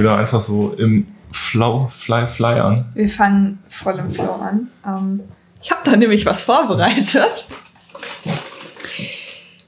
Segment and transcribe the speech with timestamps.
[0.00, 2.84] wieder einfach so im Flow, Fly, Fly an.
[2.94, 4.68] Wir fangen voll im Flow an.
[4.86, 5.20] Ähm,
[5.62, 7.46] ich habe da nämlich was vorbereitet.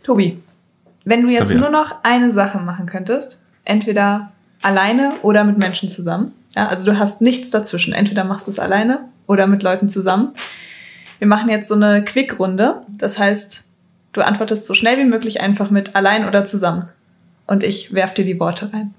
[0.03, 0.43] Tobi,
[1.05, 1.59] wenn du jetzt Tabea.
[1.59, 4.33] nur noch eine Sache machen könntest, entweder
[4.63, 8.59] alleine oder mit Menschen zusammen, ja, also du hast nichts dazwischen, entweder machst du es
[8.59, 10.33] alleine oder mit Leuten zusammen.
[11.19, 13.69] Wir machen jetzt so eine Quick-Runde, das heißt,
[14.13, 16.89] du antwortest so schnell wie möglich einfach mit allein oder zusammen.
[17.47, 18.95] Und ich werf dir die Worte rein.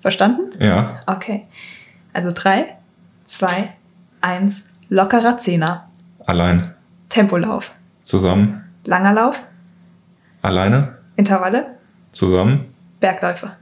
[0.00, 0.52] Verstanden?
[0.58, 1.46] Ja, Okay.
[2.12, 2.76] Also drei,
[3.24, 3.74] zwei,
[4.20, 4.70] eins.
[4.88, 5.88] Lockerer Zehner.
[6.26, 6.74] allein,
[7.08, 7.70] Tempolauf.
[8.02, 9.44] zusammen, Langer Lauf.
[10.42, 11.76] alleine, Intervalle.
[12.10, 13.52] zusammen, Bergläufe.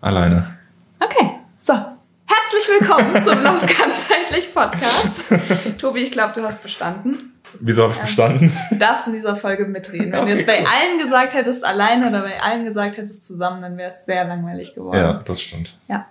[0.00, 0.56] alleine.
[1.00, 1.32] Okay.
[1.60, 1.74] So.
[1.74, 5.24] Herzlich willkommen zum Lauf ganzheitlich Podcast.
[5.78, 7.34] Tobi, ich glaube, du hast bestanden.
[7.60, 8.52] Wieso habe ich bestanden?
[8.70, 10.12] Du darfst in dieser Folge mitreden.
[10.12, 13.76] Wenn du jetzt bei allen gesagt hättest alleine oder bei allen gesagt hättest zusammen, dann
[13.76, 14.98] wäre es sehr langweilig geworden.
[14.98, 15.76] Ja, das stimmt.
[15.88, 16.06] Ja.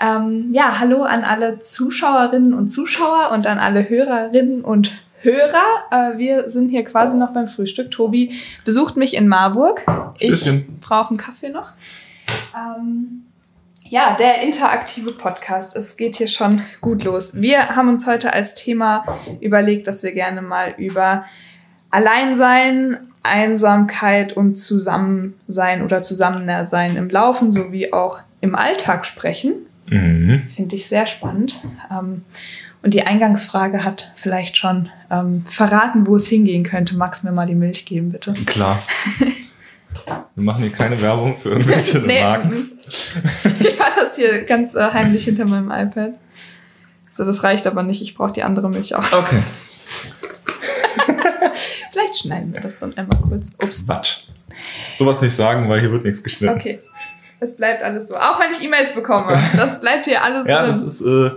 [0.00, 5.84] Ähm, ja, hallo an alle Zuschauerinnen und Zuschauer und an alle Hörerinnen und Hörer.
[5.90, 7.90] Äh, wir sind hier quasi noch beim Frühstück.
[7.90, 8.34] Tobi
[8.64, 9.84] besucht mich in Marburg.
[10.18, 10.50] Ich
[10.80, 11.72] brauche einen Kaffee noch.
[12.56, 13.24] Ähm,
[13.90, 15.76] ja, der interaktive Podcast.
[15.76, 17.34] Es geht hier schon gut los.
[17.34, 19.04] Wir haben uns heute als Thema
[19.40, 21.24] überlegt, dass wir gerne mal über
[21.90, 29.54] Alleinsein, Einsamkeit und Zusammensein oder Zusammensein im Laufen sowie auch im Alltag sprechen.
[29.90, 30.46] Mhm.
[30.54, 31.60] Finde ich sehr spannend.
[31.90, 32.22] Ähm,
[32.82, 36.96] und die Eingangsfrage hat vielleicht schon ähm, verraten, wo es hingehen könnte.
[36.96, 38.34] Magst mir mal die Milch geben, bitte?
[38.46, 38.80] Klar.
[40.34, 42.70] Wir machen hier keine Werbung für irgendwelche Marken.
[44.02, 46.12] das hier ganz äh, heimlich hinter meinem iPad.
[47.10, 48.02] So, das reicht aber nicht.
[48.02, 49.12] Ich brauche die andere Milch auch.
[49.12, 49.42] Okay.
[51.92, 53.56] Vielleicht schneiden wir das dann einmal kurz.
[53.62, 53.86] Ups.
[53.86, 54.18] Quatsch.
[54.94, 56.54] Sowas nicht sagen, weil hier wird nichts geschnitten.
[56.54, 56.78] Okay.
[57.40, 58.16] Es bleibt alles so.
[58.16, 59.40] Auch wenn ich E-Mails bekomme.
[59.56, 60.70] Das bleibt hier alles Ja, drin.
[60.72, 61.30] das ist, äh,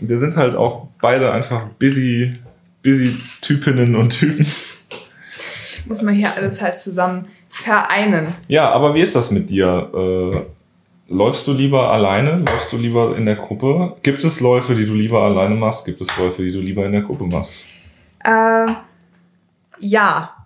[0.00, 2.38] wir sind halt auch beide einfach busy,
[2.82, 4.46] busy Typinnen und Typen.
[5.86, 8.34] Muss man hier alles halt zusammen vereinen.
[8.48, 9.90] Ja, aber wie ist das mit dir?
[9.94, 10.40] Äh,
[11.08, 12.44] läufst du lieber alleine?
[12.46, 13.96] Läufst du lieber in der Gruppe?
[14.02, 15.84] Gibt es Läufe, die du lieber alleine machst?
[15.84, 17.64] Gibt es Läufe, die du lieber in der Gruppe machst?
[18.24, 18.66] Äh,
[19.80, 20.30] ja.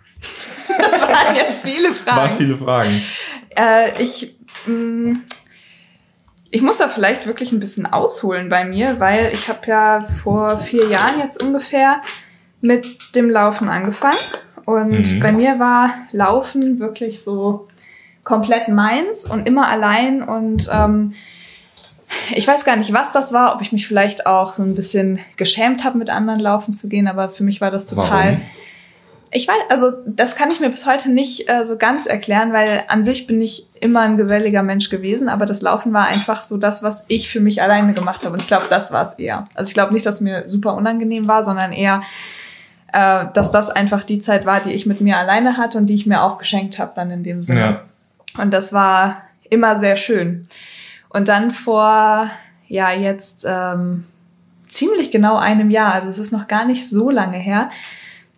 [0.80, 2.36] Das waren jetzt viele Waren Fragen.
[2.36, 3.02] viele Fragen.
[3.56, 4.36] Äh, ich,
[4.66, 5.18] mh,
[6.50, 10.58] ich muss da vielleicht wirklich ein bisschen ausholen bei mir, weil ich habe ja vor
[10.58, 12.00] vier Jahren jetzt ungefähr
[12.60, 14.18] mit dem Laufen angefangen.
[14.66, 15.20] Und Mhm.
[15.20, 17.66] bei mir war Laufen wirklich so
[18.28, 20.22] komplett meins und immer allein.
[20.22, 21.14] Und ähm,
[22.30, 25.18] ich weiß gar nicht, was das war, ob ich mich vielleicht auch so ein bisschen
[25.36, 28.32] geschämt habe, mit anderen laufen zu gehen, aber für mich war das total.
[28.32, 28.42] Warum?
[29.30, 32.84] Ich weiß, also das kann ich mir bis heute nicht äh, so ganz erklären, weil
[32.88, 36.58] an sich bin ich immer ein geselliger Mensch gewesen, aber das Laufen war einfach so
[36.58, 38.34] das, was ich für mich alleine gemacht habe.
[38.34, 39.46] Und ich glaube, das war es eher.
[39.54, 42.02] Also ich glaube nicht, dass mir super unangenehm war, sondern eher,
[42.92, 45.94] äh, dass das einfach die Zeit war, die ich mit mir alleine hatte und die
[45.94, 47.60] ich mir auch geschenkt habe dann in dem Sinne.
[47.60, 47.87] Ja.
[48.36, 50.48] Und das war immer sehr schön.
[51.08, 52.30] Und dann vor,
[52.66, 54.04] ja, jetzt ähm,
[54.68, 57.70] ziemlich genau einem Jahr, also es ist noch gar nicht so lange her,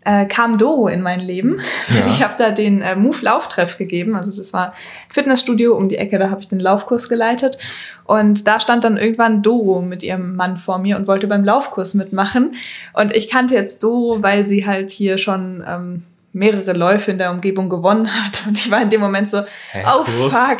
[0.04, 1.60] äh, kam Doro in mein Leben.
[1.88, 2.06] Ja.
[2.06, 4.14] Ich habe da den äh, Move-Lauftreff gegeben.
[4.14, 4.72] Also das war ein
[5.12, 7.58] Fitnessstudio um die Ecke, da habe ich den Laufkurs geleitet.
[8.04, 11.94] Und da stand dann irgendwann Doro mit ihrem Mann vor mir und wollte beim Laufkurs
[11.94, 12.54] mitmachen.
[12.92, 17.30] Und ich kannte jetzt Doro, weil sie halt hier schon ähm, mehrere Läufe in der
[17.30, 18.46] Umgebung gewonnen hat.
[18.46, 19.42] Und ich war in dem Moment so,
[19.72, 20.32] Hä, oh Kurs?
[20.32, 20.58] fuck,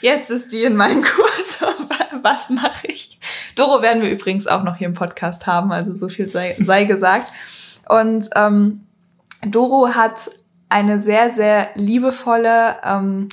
[0.00, 1.60] jetzt ist die in meinem Kurs.
[2.22, 3.18] Was mache ich?
[3.56, 6.84] Doro werden wir übrigens auch noch hier im Podcast haben, also so viel sei, sei
[6.84, 7.32] gesagt.
[7.88, 8.86] Und ähm,
[9.44, 10.30] Doro hat
[10.68, 13.28] eine sehr, sehr liebevolle, ähm,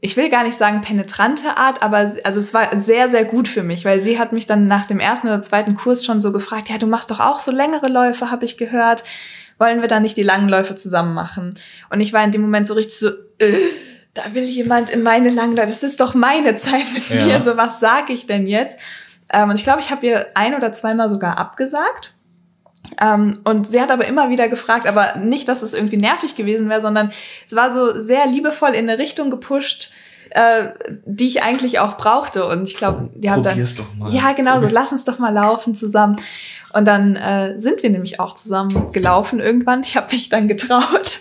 [0.00, 3.62] ich will gar nicht sagen penetrante Art, aber also es war sehr, sehr gut für
[3.62, 6.70] mich, weil sie hat mich dann nach dem ersten oder zweiten Kurs schon so gefragt,
[6.70, 9.04] ja, du machst doch auch so längere Läufe, habe ich gehört.
[9.60, 11.54] Wollen wir da nicht die langen Läufe zusammen machen?
[11.90, 13.08] Und ich war in dem Moment so richtig so,
[13.38, 13.52] äh,
[14.14, 17.26] da will jemand in meine langen Läufe, das ist doch meine Zeit mit Ja.
[17.26, 18.80] mir, so was sag ich denn jetzt?
[19.32, 22.14] Ähm, und ich glaube, ich habe ihr ein oder zweimal sogar abgesagt.
[23.00, 26.68] Ähm, und sie hat aber immer wieder gefragt, aber nicht, dass es irgendwie nervig gewesen
[26.70, 27.12] wäre, sondern
[27.46, 29.92] es war so sehr liebevoll in eine Richtung gepusht,
[30.30, 30.68] äh,
[31.04, 32.46] die ich eigentlich auch brauchte.
[32.46, 33.58] Und ich glaube, die hat dann.
[33.58, 34.12] Doch mal.
[34.12, 36.16] Ja, genau, so lass uns doch mal laufen zusammen.
[36.72, 39.82] Und dann äh, sind wir nämlich auch zusammen gelaufen irgendwann.
[39.82, 41.18] Ich habe mich dann getraut.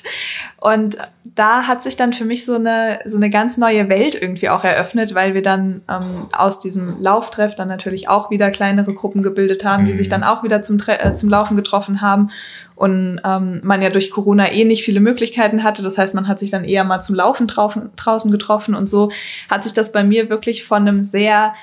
[0.61, 4.49] Und da hat sich dann für mich so eine, so eine ganz neue Welt irgendwie
[4.49, 9.23] auch eröffnet, weil wir dann ähm, aus diesem Lauftreff dann natürlich auch wieder kleinere Gruppen
[9.23, 9.97] gebildet haben, die Mhm.
[9.97, 12.29] sich dann auch wieder zum, Tre äh, zum Laufen getroffen haben.
[12.75, 15.81] Und ähm, man ja durch Corona eh nicht viele Möglichkeiten hatte.
[15.81, 18.75] Das heißt, man hat sich dann eher mal zum Laufen draußen getroffen.
[18.75, 19.11] Und so
[19.49, 21.53] hat sich das bei mir wirklich von einem sehr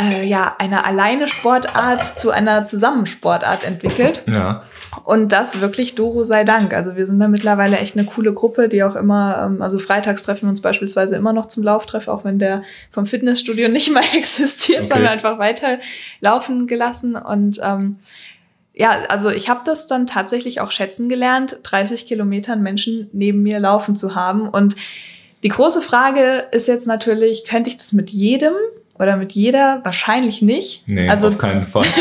[0.00, 4.22] äh, ja, einer alleine Sportart zu einer Zusammensportart entwickelt.
[4.26, 4.64] Ja.
[5.04, 6.72] Und das wirklich Doro sei Dank.
[6.72, 10.22] Also wir sind da mittlerweile echt eine coole Gruppe, die auch immer, ähm, also freitags
[10.22, 14.02] treffen wir uns beispielsweise immer noch zum Lauftreff, auch wenn der vom Fitnessstudio nicht mehr
[14.14, 14.88] existiert, Okay.
[14.88, 15.78] sondern einfach weiter
[16.20, 17.16] laufen gelassen.
[17.16, 17.96] Und ähm,
[18.72, 23.60] ja, also ich habe das dann tatsächlich auch schätzen gelernt, 30 Kilometern Menschen neben mir
[23.60, 24.48] laufen zu haben.
[24.48, 24.74] Und
[25.44, 28.54] die große Frage ist jetzt natürlich, könnte ich das mit jedem
[28.98, 29.80] oder mit jeder?
[29.84, 30.84] Wahrscheinlich nicht.
[30.86, 31.84] Nee, also auf keinen Fall.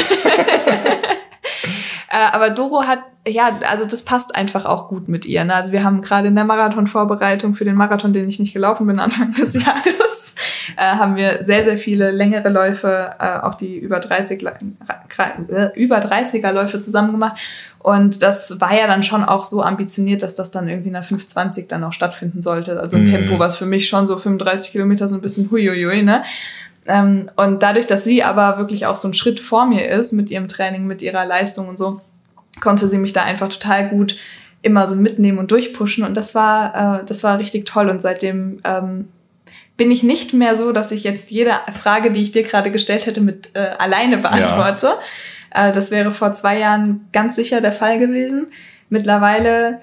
[2.10, 5.44] äh, aber Doro hat, ja, also das passt einfach auch gut mit ihr.
[5.44, 5.54] Ne?
[5.56, 9.00] Also wir haben gerade in der Marathonvorbereitung für den Marathon, den ich nicht gelaufen bin
[9.00, 10.36] Anfang des Jahres,
[10.78, 14.54] äh, haben wir sehr, sehr viele längere Läufe, äh, auch die über 30, La-
[15.50, 17.38] äh, über 30er Läufe zusammen gemacht.
[17.80, 21.04] Und das war ja dann schon auch so ambitioniert, dass das dann irgendwie in der
[21.04, 22.80] 520 dann auch stattfinden sollte.
[22.80, 23.12] Also ein Mhm.
[23.12, 26.24] Tempo, was für mich schon so 35 Kilometer so ein bisschen huiuiui, ne?
[26.86, 30.30] Ähm, und dadurch, dass sie aber wirklich auch so einen Schritt vor mir ist mit
[30.30, 32.02] ihrem Training, mit ihrer Leistung und so,
[32.62, 34.18] konnte sie mich da einfach total gut
[34.62, 36.04] immer so mitnehmen und durchpushen.
[36.04, 37.90] Und das war, äh, das war richtig toll.
[37.90, 39.10] Und seitdem ähm,
[39.78, 43.06] bin ich nicht mehr so, dass ich jetzt jede Frage, die ich dir gerade gestellt
[43.06, 44.94] hätte, mit äh, alleine beantworte.
[45.54, 48.48] Äh, das wäre vor zwei Jahren ganz sicher der Fall gewesen.
[48.90, 49.82] Mittlerweile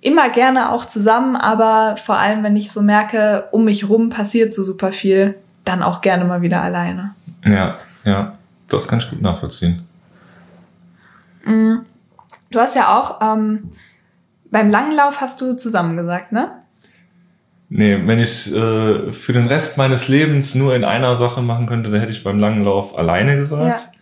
[0.00, 4.52] immer gerne auch zusammen, aber vor allem, wenn ich so merke, um mich rum passiert
[4.52, 7.14] so super viel, dann auch gerne mal wieder alleine.
[7.44, 8.38] Ja, ja.
[8.68, 9.86] Das kann ich gut nachvollziehen.
[11.44, 13.70] Du hast ja auch ähm,
[14.50, 16.62] beim Langlauf hast du zusammen gesagt, ne?
[17.68, 21.90] Nee, wenn ich äh, für den Rest meines Lebens nur in einer Sache machen könnte,
[21.90, 23.80] dann hätte ich beim langen Lauf alleine gesagt.
[23.80, 23.92] Ja.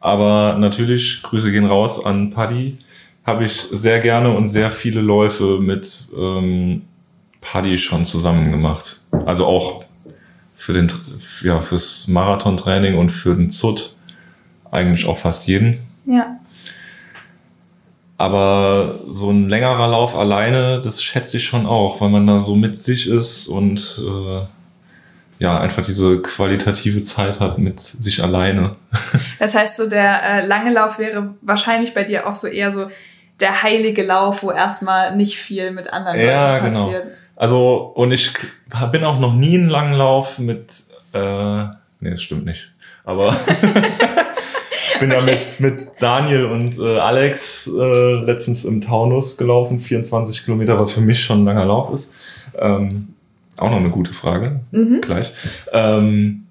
[0.00, 2.78] Aber natürlich, Grüße gehen raus an Paddy,
[3.26, 6.82] habe ich sehr gerne und sehr viele Läufe mit ähm,
[7.42, 9.02] Paddy schon zusammen gemacht.
[9.26, 9.83] Also auch
[10.64, 10.90] für den,
[11.42, 13.96] ja, fürs Marathontraining und für den ZUT
[14.70, 15.80] eigentlich auch fast jeden.
[16.06, 16.40] Ja.
[18.16, 22.56] Aber so ein längerer Lauf alleine, das schätze ich schon auch, weil man da so
[22.56, 24.46] mit sich ist und äh,
[25.38, 28.76] ja, einfach diese qualitative Zeit hat mit sich alleine.
[29.38, 32.88] Das heißt, so der äh, lange Lauf wäre wahrscheinlich bei dir auch so eher so
[33.40, 36.92] der heilige Lauf, wo erstmal nicht viel mit anderen Ja, Leuten genau.
[37.36, 38.30] Also, und ich
[38.92, 40.66] bin auch noch nie einen langen Lauf mit,
[41.12, 41.64] äh,
[42.00, 42.72] nee, das stimmt nicht.
[43.04, 43.36] Aber
[45.00, 50.78] bin ja mit, mit Daniel und äh, Alex äh, letztens im Taunus gelaufen, 24 Kilometer,
[50.78, 52.12] was für mich schon ein langer Lauf ist.
[52.58, 53.08] Ähm,
[53.58, 55.00] auch noch eine gute Frage, Mhm.
[55.00, 55.32] gleich.
[55.72, 56.46] Ähm,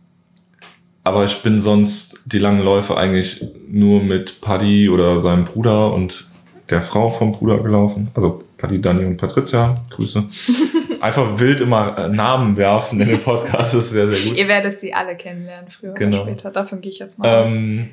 [1.03, 6.29] aber ich bin sonst die langen Läufe eigentlich nur mit Paddy oder seinem Bruder und
[6.69, 8.09] der Frau vom Bruder gelaufen.
[8.13, 9.83] Also Paddy, Dani und Patricia.
[9.93, 10.23] Grüße.
[11.01, 14.37] Einfach wild immer äh, Namen werfen in den Podcast ist sehr, sehr gut.
[14.37, 16.21] Ihr werdet sie alle kennenlernen, früher Genau.
[16.21, 16.49] oder später.
[16.49, 17.49] Davon gehe ich jetzt mal aus.
[17.49, 17.89] Ähm,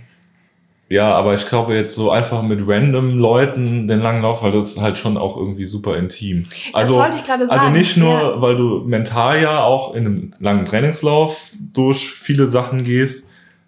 [0.88, 4.68] ja, aber ich glaube jetzt so einfach mit random Leuten den langen Lauf, weil das
[4.74, 6.46] ist halt schon auch irgendwie super intim.
[6.72, 8.40] Also, wollte ich gerade sagen, Also nicht nur, ja.
[8.40, 13.26] weil du mental ja auch in einem langen Trainingslauf durch viele Sachen gehst,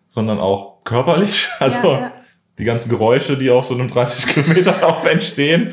[0.08, 1.48] sondern auch körperlich.
[1.58, 2.12] Also Ja, ja.
[2.60, 5.72] die ganzen Geräusche, die auf so einem 30 Kilometer Lauf entstehen,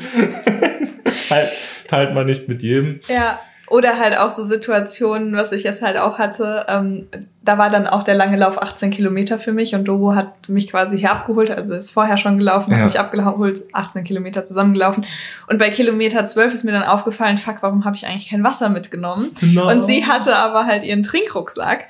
[1.30, 1.50] teilt,
[1.88, 3.00] teilt man nicht mit jedem.
[3.08, 6.66] Ja, oder halt auch so Situationen, was ich jetzt halt auch hatte.
[6.68, 7.06] Ähm,
[7.42, 10.68] da war dann auch der lange Lauf 18 Kilometer für mich und Doro hat mich
[10.68, 12.78] quasi hier abgeholt, also ist vorher schon gelaufen, Ja.
[12.78, 15.06] hat mich abgeholt, 18 Kilometer zusammengelaufen.
[15.48, 18.68] Und bei Kilometer 12 ist mir dann aufgefallen, fuck, warum habe ich eigentlich kein Wasser
[18.70, 19.30] mitgenommen?
[19.40, 19.70] Genau.
[19.70, 21.84] Und sie hatte aber halt ihren Trinkrucksack.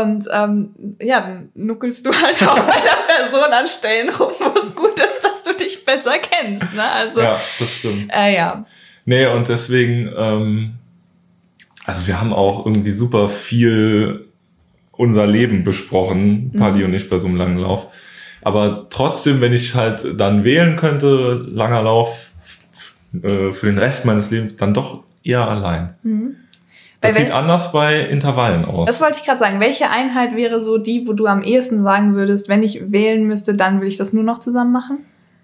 [0.00, 0.70] Und ähm,
[1.00, 4.98] ja, dann nuckelst du halt auch bei der Person an Stellen rum, wo es gut
[4.98, 6.74] ist, dass du dich besser kennst.
[6.74, 6.82] Ne?
[6.82, 8.10] Also, Ja, das stimmt.
[8.12, 8.66] äh, ja.
[9.04, 10.74] Nee, und deswegen, ähm,
[11.84, 14.28] also wir haben auch irgendwie super viel
[14.92, 17.88] unser Leben besprochen, Paddy und ich bei so einem langen Lauf.
[18.42, 22.30] Aber trotzdem, wenn ich halt dann wählen könnte, langer Lauf
[23.22, 25.94] äh, für den Rest meines Lebens, dann doch eher allein.
[26.02, 26.36] Mhm.
[27.04, 28.86] Das sieht anders bei Intervallen aus.
[28.86, 29.60] Das wollte ich gerade sagen.
[29.60, 33.56] Welche Einheit wäre so die, wo du am ehesten sagen würdest, wenn ich wählen müsste,
[33.56, 34.98] dann will ich das nur noch zusammen machen?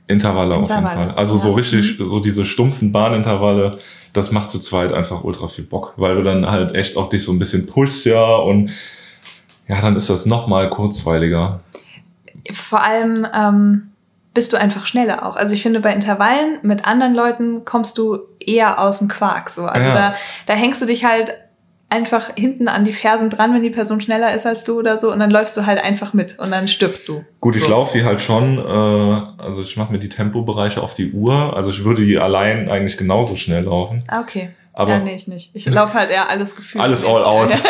[0.06, 1.14] Intervalle, auf jeden Intervalle, Fall.
[1.16, 1.52] Also so ja.
[1.52, 1.58] Mhm.
[1.58, 3.78] richtig, so diese stumpfen Bahnintervalle,
[4.12, 7.24] das macht zu zweit einfach ultra viel Bock, weil du dann halt echt auch dich
[7.24, 8.72] so ein bisschen pushst, ja, und
[9.68, 11.60] ja, dann ist das nochmal kurzweiliger.
[12.52, 13.90] Vor allem ähm,
[14.34, 15.36] bist du einfach schneller auch.
[15.36, 19.50] Also ich finde, bei Intervallen mit anderen Leuten kommst du eher aus dem Quark.
[19.50, 19.66] So.
[19.66, 19.94] Also Ja.
[19.94, 20.14] da,
[20.46, 21.34] da hängst du dich halt
[21.90, 25.12] einfach hinten an die Fersen dran, wenn die Person schneller ist als du oder so,
[25.12, 27.24] und dann läufst du halt einfach mit und dann stirbst du.
[27.40, 27.70] Gut, ich So.
[27.70, 31.70] laufe die halt schon, äh, also ich mache mir die Tempobereiche auf die Uhr, also
[31.70, 34.04] ich würde die allein eigentlich genauso schnell laufen.
[34.08, 34.50] Ah, okay.
[34.72, 35.50] Aber ja, nee, ich nicht.
[35.54, 36.82] Ich laufe halt eher alles gefühlt.
[36.82, 37.50] alles all out.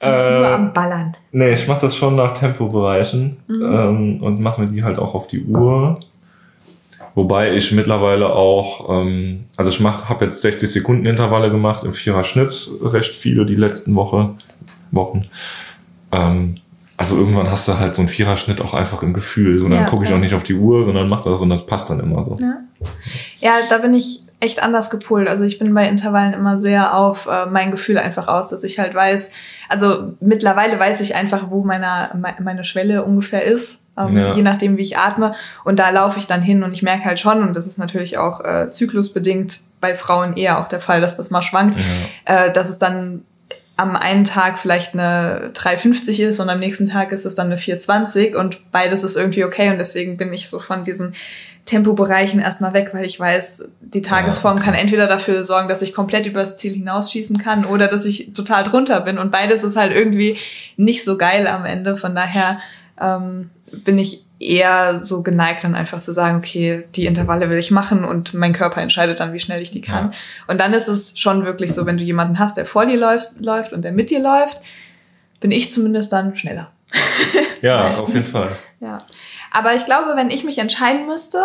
[0.00, 1.16] Du bist nur am Ballern.
[1.32, 3.62] Nee, ich mache das schon nach Tempobereichen Mhm.
[3.62, 6.00] ähm, und mache mir die halt auch auf die Uhr.
[7.14, 11.94] Wobei ich mittlerweile auch, ähm, also ich mach, habe jetzt 60 Sekunden Intervalle gemacht im
[11.94, 14.30] Vierer Schnitt, recht viele die letzten Woche,
[14.90, 15.26] Wochen.
[16.10, 16.56] Ähm,
[16.96, 19.58] also irgendwann hast du halt so einen Viererschnitt auch einfach im Gefühl.
[19.58, 20.16] So, dann Ja, gucke ich ja.
[20.16, 22.36] auch nicht auf die Uhr, sondern mach das und das passt dann immer so.
[22.40, 22.58] Ja.
[23.40, 25.28] ja, da bin ich echt anders gepolt.
[25.28, 28.78] Also ich bin bei Intervallen immer sehr auf äh, mein Gefühl einfach aus, dass ich
[28.78, 29.32] halt weiß,
[29.68, 34.32] also mittlerweile weiß ich einfach, wo meine, me- meine Schwelle ungefähr ist, ähm, Ja.
[34.34, 35.34] je nachdem, wie ich atme.
[35.64, 38.18] Und da laufe ich dann hin und ich merke halt schon, und das ist natürlich
[38.18, 41.76] auch äh, zyklusbedingt bei Frauen eher auch der Fall, dass das mal schwankt,
[42.28, 42.46] Ja.
[42.46, 43.24] äh, dass es dann
[43.76, 47.58] am einen Tag vielleicht eine 350 ist und am nächsten Tag ist es dann eine
[47.58, 51.14] 420 und beides ist irgendwie okay und deswegen bin ich so von diesen
[51.66, 56.26] Tempobereichen erstmal weg, weil ich weiß, die Tagesform kann entweder dafür sorgen, dass ich komplett
[56.26, 60.36] übers Ziel hinausschießen kann oder dass ich total drunter bin und beides ist halt irgendwie
[60.76, 61.96] nicht so geil am Ende.
[61.96, 62.58] Von daher
[63.00, 67.70] ähm, bin ich eher so geneigt, dann einfach zu sagen, okay, die Intervalle will ich
[67.70, 70.12] machen und mein Körper entscheidet dann, wie schnell ich die kann.
[70.46, 73.40] Und dann ist es schon wirklich so, wenn du jemanden hast, der vor dir läuft,
[73.40, 74.60] läuft und der mit dir läuft,
[75.40, 76.70] bin ich zumindest dann schneller.
[77.62, 78.50] Ja, auf jeden Fall.
[78.80, 78.98] Ja.
[79.54, 81.38] Aber ich glaube, wenn ich mich entscheiden müsste,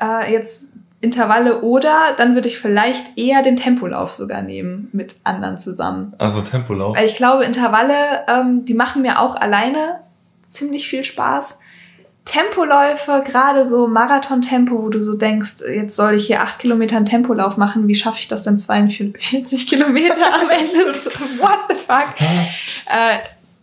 [0.00, 0.72] äh, jetzt
[1.02, 6.14] Intervalle oder, dann würde ich vielleicht eher den Tempolauf sogar nehmen mit anderen zusammen.
[6.16, 6.96] Also Tempolauf.
[6.96, 10.00] Weil ich glaube, Intervalle, ähm, die machen mir auch alleine
[10.48, 11.60] ziemlich viel Spaß.
[12.24, 17.06] Tempoläufe, gerade so Marathon-Tempo, wo du so denkst, jetzt soll ich hier acht Kilometer einen
[17.06, 20.86] Tempolauf machen, wie schaffe ich das denn 42 Kilometer am Ende?
[21.38, 22.14] What the fuck?
[22.86, 23.18] Äh,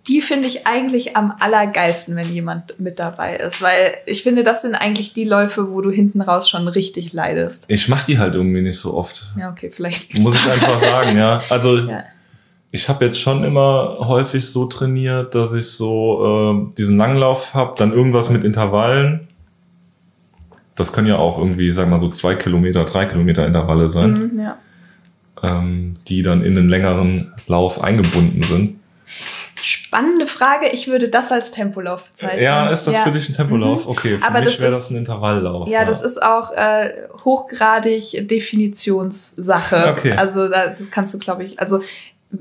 [0.08, 4.62] die finde ich eigentlich am allergeilsten, wenn jemand mit dabei ist, weil ich finde, das
[4.62, 7.66] sind eigentlich die Läufe, wo du hinten raus schon richtig leidest.
[7.68, 9.26] Ich mache die halt irgendwie nicht so oft.
[9.38, 10.18] Ja, okay, vielleicht.
[10.20, 11.42] Muss ich einfach sagen, ja.
[11.50, 12.04] Also Ja.
[12.72, 17.76] ich habe jetzt schon immer häufig so trainiert, dass ich so äh, diesen Langlauf habe,
[17.78, 19.28] dann irgendwas mit Intervallen.
[20.76, 24.40] Das können ja auch irgendwie, sag mal so zwei Kilometer, drei Kilometer Intervalle sein, Mhm,
[24.40, 24.58] ja.
[25.44, 28.76] ähm, die dann in einen längeren Lauf eingebunden sind.
[29.98, 30.68] Spannende Frage.
[30.70, 32.44] Ich würde das als Tempolauf bezeichnen.
[32.44, 33.02] Ja, ist das ja.
[33.02, 33.86] für dich ein Tempolauf?
[33.86, 33.92] Mhm.
[33.92, 35.68] Okay, für Aber mich wäre das ein Intervalllauf.
[35.68, 36.92] Ja, das ist auch äh,
[37.26, 39.96] hochgradig Definitionssache.
[39.98, 40.14] Okay.
[40.14, 41.82] Also da- das kannst du, glaube ich, also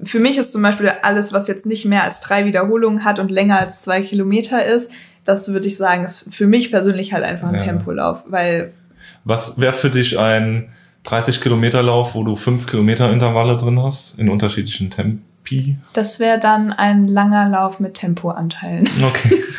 [0.04, 3.30] für mich ist zum Beispiel alles, was jetzt nicht mehr als drei Wiederholungen hat und
[3.30, 4.92] länger als zwei Kilometer ist,
[5.24, 7.62] das würde ich sagen, ist für mich persönlich halt einfach ein Ja.
[7.64, 8.72] Tempolauf, weil
[9.24, 10.70] Was wäre für dich ein
[11.04, 14.90] 30 Kilometer Lauf, wo du 5 Kilometer Intervalle drin hast, in unterschiedlichen
[15.48, 15.76] Tempi?
[15.92, 18.88] das wäre dann ein langer Lauf mit Tempoanteilen.
[19.06, 19.42] Okay.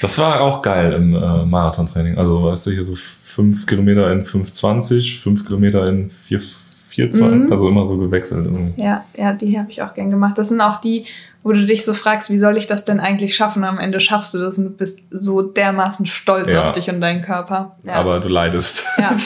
[0.00, 2.18] Das war auch geil im äh, Marathontraining.
[2.18, 7.52] Also, weißt du, hier so 5 Kilometer in 5,20, 5 Kilometer in 4, 4,20, Mhm.
[7.52, 8.44] also immer so gewechselt.
[8.46, 8.80] Irgendwie.
[8.80, 10.38] Ja, ja, die habe ich auch gern gemacht.
[10.38, 11.04] Das sind auch die,
[11.42, 13.64] wo du dich so fragst, wie soll ich das denn eigentlich schaffen?
[13.64, 16.68] Am Ende schaffst du das und du bist so dermaßen stolz Ja.
[16.68, 17.76] auf dich und deinen Körper.
[17.82, 17.94] Ja.
[17.94, 18.84] Aber du leidest.
[18.98, 19.16] Ja.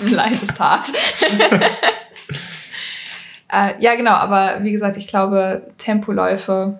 [0.10, 0.86] Leid ist hart.
[3.52, 6.78] äh, ja, genau, aber wie gesagt, ich glaube, Tempoläufe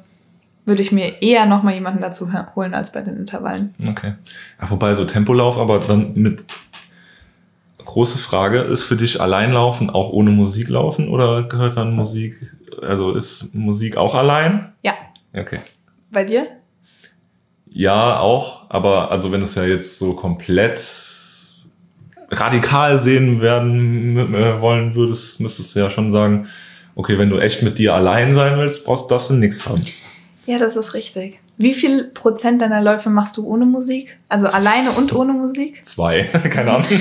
[0.64, 3.75] würde ich mir eher nochmal jemanden dazu holen als bei den Intervallen.
[3.88, 4.14] Okay.
[4.61, 6.45] Ja, wobei so Tempolauf, aber dann mit
[7.85, 13.12] große Frage, ist für dich Alleinlaufen auch ohne Musik laufen oder gehört dann Musik, also
[13.12, 14.73] ist Musik auch allein?
[14.83, 14.95] Ja.
[15.35, 15.61] Okay.
[16.11, 16.47] Bei dir?
[17.67, 20.79] Ja, auch, aber also wenn es ja jetzt so komplett
[22.33, 26.49] radikal sehen werden äh, wollen würdest, müsstest du ja schon sagen,
[26.95, 29.85] okay, wenn du echt mit dir allein sein willst, brauchst, darfst du nichts haben.
[30.47, 31.39] Ja, das ist richtig.
[31.57, 34.19] Wie viel Prozent deiner Läufe machst du ohne Musik?
[34.29, 35.85] Also alleine und ohne Musik?
[35.85, 36.87] Zwei, keine Ahnung.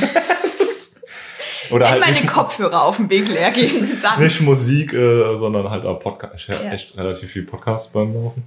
[1.72, 4.22] Oder Wenn halt meine nicht, Kopfhörer auf dem Weg leer gehen, dann.
[4.22, 6.34] nicht Musik, äh, sondern halt auch Podcast.
[6.36, 6.74] Ich höre Ja.
[6.74, 8.44] echt relativ viel Podcast beim Laufen.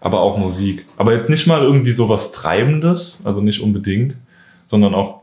[0.00, 0.86] Aber auch Musik.
[0.96, 4.16] Aber jetzt nicht mal irgendwie sowas Treibendes, also nicht unbedingt,
[4.66, 5.20] sondern auch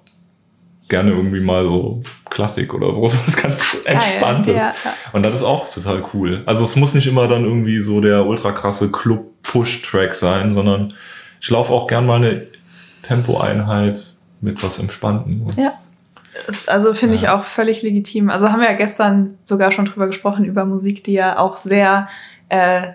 [0.91, 4.55] gerne irgendwie mal so Klassik oder so, was ganz Entspanntes.
[4.55, 4.93] Ja, ja.
[5.13, 6.43] Und das ist auch total cool.
[6.45, 10.93] Also es muss nicht immer dann irgendwie so der ultra krasse Club-Push-Track sein, sondern
[11.39, 12.45] ich laufe auch gern mal eine
[13.01, 15.51] Tempoeinheit mit was Entspannten.
[15.57, 15.74] Ja.
[16.67, 18.29] Also finde ich auch völlig legitim.
[18.29, 22.07] Also haben wir ja gestern sogar schon drüber gesprochen, über Musik, die ja auch sehr,
[22.50, 22.89] äh,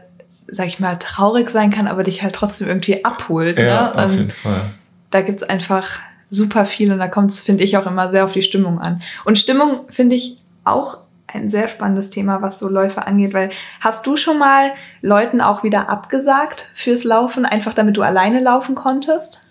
[0.48, 3.58] sag ich mal, traurig sein kann, aber dich halt trotzdem irgendwie abholt.
[3.58, 4.04] Ja, ne?
[4.04, 4.74] auf jeden Fall.
[5.10, 8.32] da gibt's einfach super viel und da kommt es, finde ich, auch immer sehr auf
[8.32, 9.02] die Stimmung an.
[9.24, 14.06] Und Stimmung finde ich auch ein sehr spannendes Thema, was so Läufe angeht, weil hast
[14.06, 19.46] du schon mal Leuten auch wieder abgesagt fürs Laufen, einfach damit du alleine laufen konntest?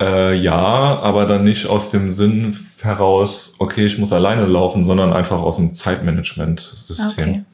[0.00, 5.12] Äh, ja, aber dann nicht aus dem Sinn heraus, okay, ich muss alleine laufen, sondern
[5.12, 7.28] einfach aus dem Zeitmanagement-System.
[7.28, 7.44] Okay.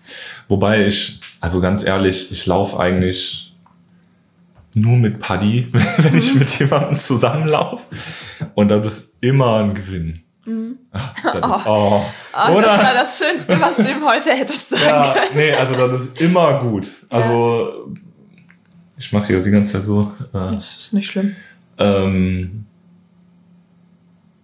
[0.48, 3.51] Wobei ich, also ganz ehrlich, ich laufe eigentlich
[4.74, 7.84] nur mit Paddy, wenn ich mit jemandem zusammenlaufe.
[8.54, 10.20] Und das ist immer ein Gewinn.
[10.90, 12.02] Ach, das ist, oh.
[12.34, 12.62] Oh, Oder?
[12.66, 15.36] das war das Schönste, was du ihm heute hättest sagen Ja, können.
[15.36, 16.88] nee, also das ist immer gut.
[17.08, 17.92] Also
[18.98, 20.10] ich mache hier die ganze Zeit so.
[20.34, 21.36] Äh, Das ist nicht schlimm.
[21.78, 22.64] ähm,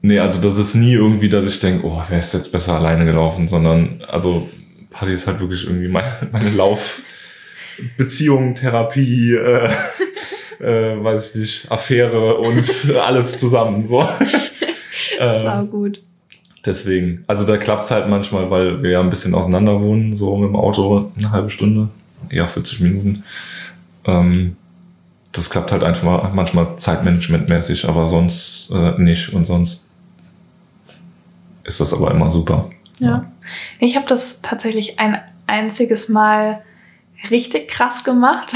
[0.02, 3.04] nee, also das ist nie irgendwie, dass ich denke, oh, wer ist jetzt besser alleine
[3.04, 4.48] gelaufen, sondern also
[4.90, 9.68] Paddy ist halt wirklich irgendwie meine, meine Laufbeziehung, Therapie, äh,
[10.60, 13.86] äh, weiß ich nicht, Affäre und alles zusammen.
[13.86, 14.00] So.
[15.18, 16.02] Sau ähm, gut.
[16.64, 20.48] deswegen, also da klappt's halt manchmal, weil wir ja ein bisschen auseinander wohnen, so mit
[20.48, 21.88] dem Auto eine halbe Stunde,
[22.30, 23.24] ja 40 Minuten.
[24.06, 24.56] Ähm,
[25.32, 29.32] das klappt halt einfach manchmal zeitmanagementmäßig, aber sonst äh, nicht.
[29.32, 29.90] Und sonst
[31.64, 32.70] ist das aber immer super.
[32.98, 33.30] Ja.
[33.78, 36.62] Ich habe das tatsächlich ein einziges Mal
[37.30, 38.52] richtig krass gemacht.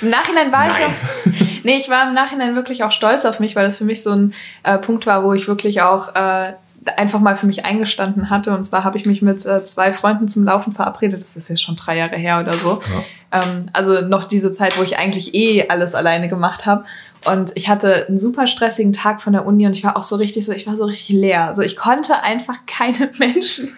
[0.00, 0.90] Im Nachhinein war ich Nein.
[0.90, 1.42] auch.
[1.64, 4.10] Nee, ich war im Nachhinein wirklich auch stolz auf mich, weil das für mich so
[4.10, 4.34] ein
[4.64, 6.54] äh, Punkt war, wo ich wirklich auch äh,
[6.96, 8.52] einfach mal für mich eingestanden hatte.
[8.52, 11.20] Und zwar habe ich mich mit äh, zwei Freunden zum Laufen verabredet.
[11.20, 12.82] Das ist jetzt schon drei Jahre her oder so.
[13.30, 16.84] Ähm, also noch diese Zeit, wo ich eigentlich eh alles alleine gemacht habe.
[17.24, 20.16] Und ich hatte einen super stressigen Tag von der Uni und ich war auch so
[20.16, 21.46] richtig so, ich war so richtig leer.
[21.46, 23.68] Also ich konnte einfach keine Menschen.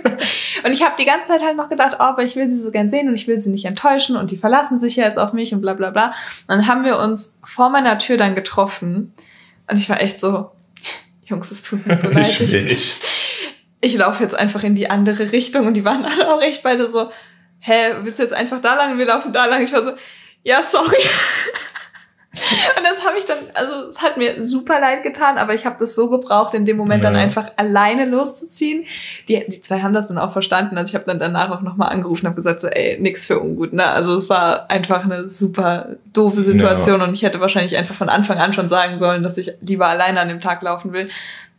[0.64, 2.70] Und ich habe die ganze Zeit halt noch gedacht, oh, aber ich will sie so
[2.70, 5.32] gern sehen und ich will sie nicht enttäuschen und die verlassen sich ja jetzt auf
[5.32, 6.06] mich und bla bla bla.
[6.06, 6.14] Und
[6.48, 9.12] dann haben wir uns vor meiner Tür dann getroffen
[9.70, 10.50] und ich war echt so,
[11.24, 12.40] Jungs, es tut mir so leid.
[12.40, 13.00] ich Ich,
[13.80, 16.88] ich laufe jetzt einfach in die andere Richtung und die waren alle auch echt beide
[16.88, 17.10] so,
[17.60, 19.62] hä, willst du jetzt einfach da lang und wir laufen da lang?
[19.62, 19.92] Ich war so,
[20.42, 20.96] ja, sorry.
[22.76, 25.76] Und das habe ich dann, also es hat mir super leid getan, aber ich habe
[25.78, 27.20] das so gebraucht, in dem Moment dann Ja.
[27.20, 28.84] einfach alleine loszuziehen.
[29.28, 30.76] Die, die zwei haben das dann auch verstanden.
[30.76, 33.40] Also ich habe dann danach auch nochmal angerufen und habe gesagt, so, ey, nix für
[33.40, 33.72] ungut.
[33.72, 33.84] Ne?
[33.86, 38.38] Also es war einfach eine super doofe Situation und ich hätte wahrscheinlich einfach von Anfang
[38.38, 41.08] an schon sagen sollen, dass ich lieber alleine an dem Tag laufen will.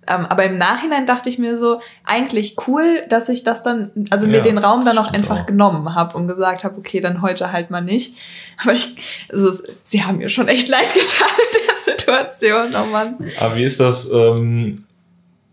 [0.08, 4.28] Ähm, aber im Nachhinein dachte ich mir so, eigentlich cool, dass ich das dann, also
[4.28, 5.46] mir Ja, den Raum dann auch einfach auch.
[5.46, 8.16] genommen habe und gesagt habe, okay, dann heute halt mal nicht.
[8.62, 12.92] Aber ich, also es, sie haben mir schon echt leid getan in der Situation, oh
[12.92, 13.16] Mann.
[13.40, 14.10] Aber wie ist das?
[14.12, 14.84] Ähm,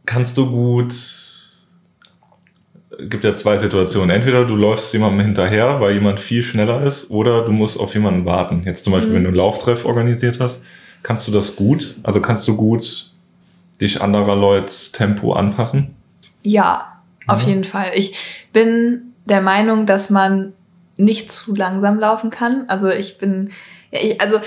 [0.06, 0.92] kannst du gut.
[3.08, 4.10] Gibt ja zwei Situationen.
[4.10, 8.26] Entweder du läufst jemandem hinterher, weil jemand viel schneller ist, oder du musst auf jemanden
[8.26, 8.62] warten.
[8.66, 9.14] Jetzt zum Beispiel, Mhm.
[9.14, 10.60] wenn du einen Lauftreff organisiert hast,
[11.02, 11.96] kannst du das gut?
[12.02, 13.11] Also kannst du gut
[13.82, 15.94] dich anderer Leuts Tempo anpassen?
[16.42, 17.48] Ja, auf Ja.
[17.48, 17.92] jeden Fall.
[17.94, 18.16] Ich
[18.52, 20.52] bin der Meinung, dass man
[20.96, 22.64] nicht zu langsam laufen kann.
[22.68, 23.50] Also ich bin,
[23.90, 24.40] ja, ich, also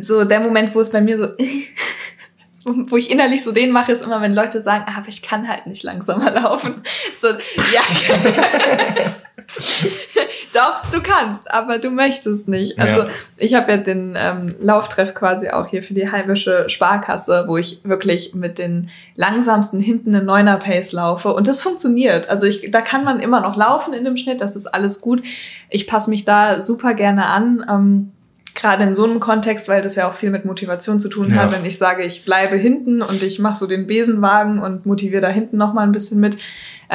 [0.00, 1.28] so der Moment, wo es bei mir so,
[2.64, 5.48] wo ich innerlich so den mache, ist immer, wenn Leute sagen, ah, aber ich kann
[5.48, 6.82] halt nicht langsamer laufen.
[7.16, 7.82] So, ja.
[10.54, 12.78] Doch, du kannst, aber du möchtest nicht.
[12.78, 13.08] Also Ja.
[13.38, 17.80] ich habe ja den ähm, Lauftreff quasi auch hier für die heimische Sparkasse, wo ich
[17.84, 22.28] wirklich mit den langsamsten hinten eine Neuner Pace laufe und das funktioniert.
[22.28, 25.22] Also ich, da kann man immer noch laufen in dem Schnitt, das ist alles gut.
[25.70, 27.64] Ich passe mich da super gerne an.
[27.68, 28.12] Ähm,
[28.54, 31.50] Gerade in so einem Kontext, weil das ja auch viel mit Motivation zu tun hat,
[31.50, 31.58] Ja.
[31.58, 35.28] wenn ich sage, ich bleibe hinten und ich mache so den Besenwagen und motiviere da
[35.28, 36.36] hinten noch mal ein bisschen mit,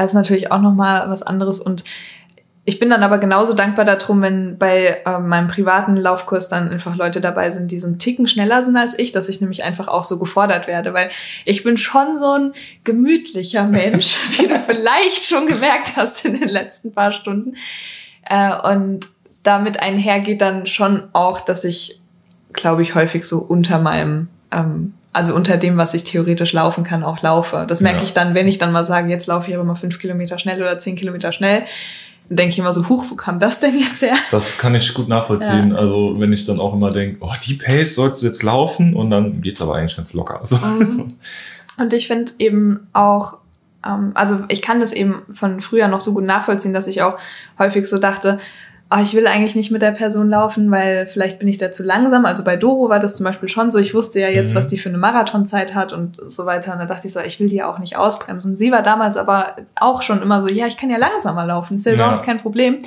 [0.02, 1.84] ist natürlich auch noch mal was anderes und
[2.70, 6.98] ich bin dann aber genauso dankbar darum, wenn bei äh, meinem privaten Laufkurs dann einfach
[6.98, 9.88] Leute dabei sind, die so einen Ticken schneller sind als ich, dass ich nämlich einfach
[9.88, 11.10] auch so gefordert werde, weil
[11.46, 12.54] ich bin schon so ein
[12.84, 17.56] gemütlicher Mensch, wie du vielleicht schon gemerkt hast in den letzten paar Stunden.
[18.30, 19.08] Äh, und
[19.44, 22.02] damit einhergeht dann schon auch, dass ich,
[22.52, 27.06] glaube ich, häufig so unter meinem, ähm, also unter dem, was ich theoretisch laufen kann,
[27.06, 27.66] auch laufe.
[27.66, 28.04] Das merke Ja.
[28.04, 30.62] ich dann, wenn ich dann mal sage, jetzt laufe ich aber mal fünf Kilometer schnell
[30.62, 31.64] oder zehn Kilometer schnell.
[32.30, 34.16] Denke ich immer so, huch, wo kam das denn jetzt her?
[34.32, 35.74] Das kann ich gut nachvollziehen.
[35.74, 39.10] Also wenn ich dann auch immer denke, oh, die Pace sollst du jetzt laufen und
[39.10, 40.40] dann geht's aber eigentlich ganz locker.
[40.40, 41.16] Also, Mhm.
[41.80, 43.38] Und ich finde eben auch,
[43.86, 47.20] ähm, also ich kann das eben von früher noch so gut nachvollziehen, dass ich auch
[47.60, 48.40] häufig so dachte,
[48.90, 51.84] oh, ich will eigentlich nicht mit der Person laufen, weil vielleicht bin ich da zu
[51.84, 52.26] langsam.
[52.26, 53.80] Also bei Doro war das zum Beispiel schon so.
[53.80, 54.58] Ich wusste ja jetzt, Mhm.
[54.58, 56.74] was die für eine Marathonzeit hat und so weiter.
[56.74, 58.52] Und da dachte ich so, ich will die ja auch nicht ausbremsen.
[58.52, 61.76] Und sie war damals aber auch schon immer so, ja, ich kann ja langsamer laufen,
[61.76, 61.98] ist ja, Ja.
[61.98, 62.78] überhaupt kein Problem.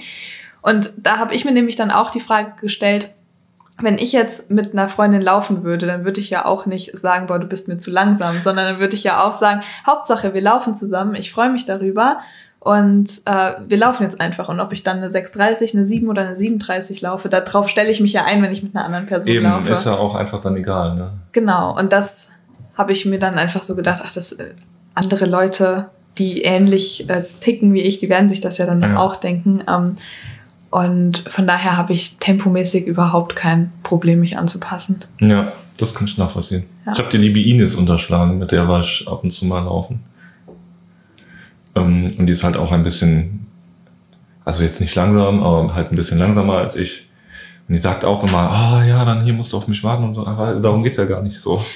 [0.62, 3.10] Und da habe ich mir nämlich dann auch die Frage gestellt,
[3.82, 7.26] wenn ich jetzt mit einer Freundin laufen würde, dann würde ich ja auch nicht sagen,
[7.28, 10.42] boah, du bist mir zu langsam, sondern dann würde ich ja auch sagen, Hauptsache, wir
[10.42, 12.18] laufen zusammen, ich freue mich darüber
[12.60, 14.48] und äh, wir laufen jetzt einfach.
[14.50, 18.00] Und ob ich dann eine 6,30, eine 7 oder eine 37 laufe, darauf stelle ich
[18.00, 19.72] mich ja ein, wenn ich mit einer anderen Person eben laufe.
[19.72, 20.94] ist ja auch einfach dann egal.
[20.94, 21.10] Ne?
[21.32, 22.40] Genau, und das
[22.76, 24.52] habe ich mir dann einfach so gedacht, ach, das äh,
[24.94, 25.86] andere Leute,
[26.18, 28.96] die ähnlich äh, ticken wie ich, die werden sich das ja dann Ja.
[28.98, 29.62] auch denken.
[29.66, 29.96] Ähm,
[30.70, 35.02] und von daher habe ich tempomäßig überhaupt kein Problem, mich anzupassen.
[35.20, 36.64] Ja, das kann ich nachvollziehen.
[36.86, 36.92] Ja.
[36.92, 40.04] Ich habe die liebe Ines unterschlagen, mit der war ich ab und zu mal laufen.
[41.74, 43.46] Ähm, und die ist halt auch ein bisschen,
[44.44, 47.08] also jetzt nicht langsam, aber halt ein bisschen langsamer als ich.
[47.68, 50.14] Und die sagt auch immer, ah ja, dann hier musst du auf mich warten und
[50.14, 51.62] so, aber darum geht's ja gar nicht so.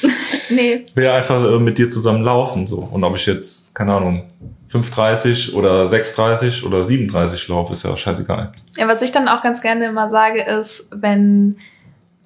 [0.50, 2.66] Nee, will einfach äh, mit dir zusammen laufen.
[2.66, 2.76] So.
[2.78, 4.24] Und ob ich jetzt, keine Ahnung,
[4.70, 8.52] 5.30 oder 6.30 oder 7.30 laufe, ist ja scheißegal.
[8.76, 11.56] Ja, was ich dann auch ganz gerne immer sage, ist, wenn,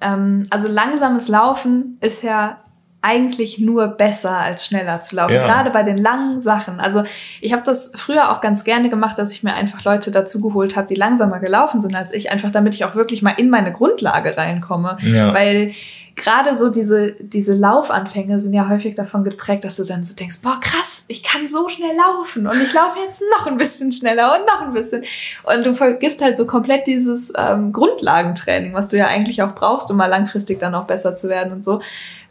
[0.01, 2.57] ähm, also langsames Laufen ist ja
[3.01, 5.45] eigentlich nur besser als schneller zu laufen, Ja.
[5.45, 6.81] gerade bei den langen Sachen.
[6.81, 7.03] Also
[7.39, 10.75] ich habe das früher auch ganz gerne gemacht, dass ich mir einfach Leute dazu geholt
[10.75, 13.71] habe, die langsamer gelaufen sind als ich, einfach damit ich auch wirklich mal in meine
[13.71, 14.97] Grundlage reinkomme.
[15.01, 15.33] Ja.
[15.33, 15.73] Weil
[16.19, 20.41] gerade so diese, diese Laufanfänge sind ja häufig davon geprägt, dass du dann so denkst,
[20.43, 24.37] boah, krass, ich kann so schnell laufen und ich laufe jetzt noch ein bisschen schneller
[24.37, 25.03] und noch ein bisschen.
[25.43, 29.89] Und du vergisst halt so komplett dieses ähm, Grundlagentraining, was du ja eigentlich auch brauchst,
[29.89, 31.81] um mal langfristig dann auch besser zu werden und so.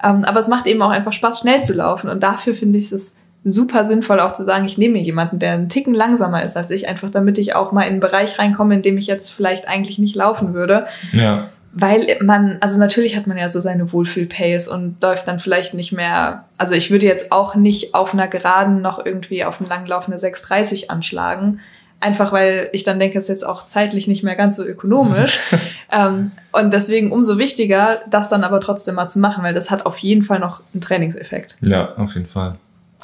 [0.02, 2.08] Ähm, aber es macht eben auch einfach Spaß, schnell zu laufen.
[2.10, 5.52] Und dafür finde ich es super sinnvoll, auch zu sagen, ich nehme mir jemanden, der
[5.52, 8.74] einen Ticken langsamer ist als ich, einfach damit ich auch mal in einen Bereich reinkomme,
[8.74, 10.86] in dem ich jetzt vielleicht eigentlich nicht laufen würde.
[11.12, 11.48] ja.
[11.72, 15.92] Weil man, also natürlich hat man ja so seine Wohlfühl-Pace und läuft dann vielleicht nicht
[15.92, 20.18] mehr, also ich würde jetzt auch nicht auf einer Geraden noch irgendwie auf eine langlaufende
[20.18, 21.60] 6,30 anschlagen.
[22.00, 25.38] Einfach weil ich dann denke, es ist jetzt auch zeitlich nicht mehr ganz so ökonomisch.
[25.92, 29.84] ähm, und deswegen umso wichtiger, das dann aber trotzdem mal zu machen, weil das hat
[29.84, 31.56] auf jeden Fall noch einen Trainingseffekt.
[31.60, 32.56] Ja, auf jeden Fall.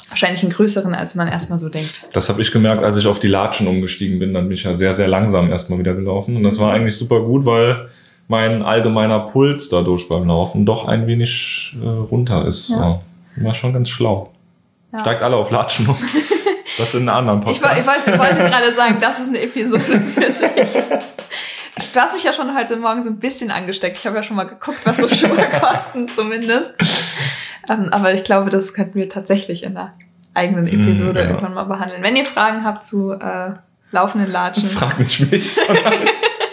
[0.09, 2.07] Wahrscheinlich einen größeren, als man erstmal so denkt.
[2.13, 4.33] Das habe ich gemerkt, als ich auf die Latschen umgestiegen bin.
[4.33, 6.37] Dann bin ich ja sehr, sehr langsam erstmal wieder gelaufen.
[6.37, 7.89] Und das war eigentlich super gut, weil
[8.27, 12.69] mein allgemeiner Puls dadurch beim Laufen doch ein wenig äh, runter ist.
[12.69, 12.99] Ja.
[13.35, 13.43] So.
[13.43, 14.31] War schon ganz schlau.
[14.93, 14.99] Ja.
[14.99, 15.97] Steigt alle auf Latschen um.
[16.77, 18.05] Das in einem anderen Ich, woll- ich Podcast.
[18.07, 19.79] wollte, wollte gerade sagen, das ist eine Episode
[20.13, 20.83] für sich.
[21.93, 23.97] Du hast mich ja schon heute Morgen so ein bisschen angesteckt.
[23.97, 26.73] Ich habe ja schon mal geguckt, was so Schuhe kosten zumindest.
[27.69, 29.93] Ähm, aber ich glaube, das könnten wir tatsächlich in einer
[30.33, 31.29] eigenen Episode Mm, ja.
[31.29, 32.03] irgendwann mal behandeln.
[32.03, 33.51] Wenn ihr Fragen habt zu äh,
[33.91, 35.93] laufenden Latschen, Frag nicht mich, sondern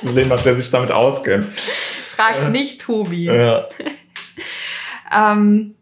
[0.03, 1.47] jemand, der sich damit auskennt.
[1.53, 3.25] fragt nicht Tobi.
[3.25, 3.69] Ja.
[5.15, 5.75] Ähm,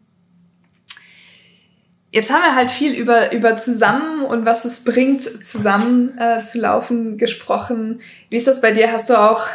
[2.11, 6.59] jetzt haben wir halt viel über, über zusammen und was es bringt, zusammen äh, zu
[6.59, 8.01] laufen gesprochen.
[8.29, 8.91] Wie ist das bei dir?
[8.91, 9.47] Hast du auch,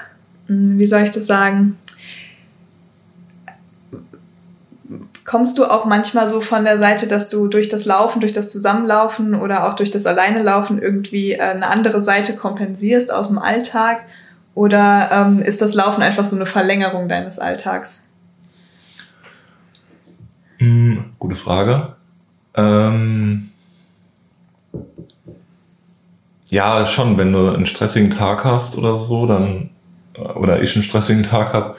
[0.46, 1.76] hm, wie soll ich das sagen?
[5.24, 8.50] Kommst du auch manchmal so von der Seite, dass du durch das Laufen, durch das
[8.50, 14.04] Zusammenlaufen oder auch durch das Alleinelaufen irgendwie äh, eine andere Seite kompensierst aus dem Alltag?
[14.56, 18.08] Oder ähm, ist das Laufen einfach so eine Verlängerung deines Alltags?
[20.56, 21.94] Hm, gute Frage.
[22.54, 23.50] Ähm,
[26.48, 29.68] ja, schon, wenn du einen stressigen Tag hast oder so, dann,
[30.16, 31.76] oder ich einen stressigen Tag habe,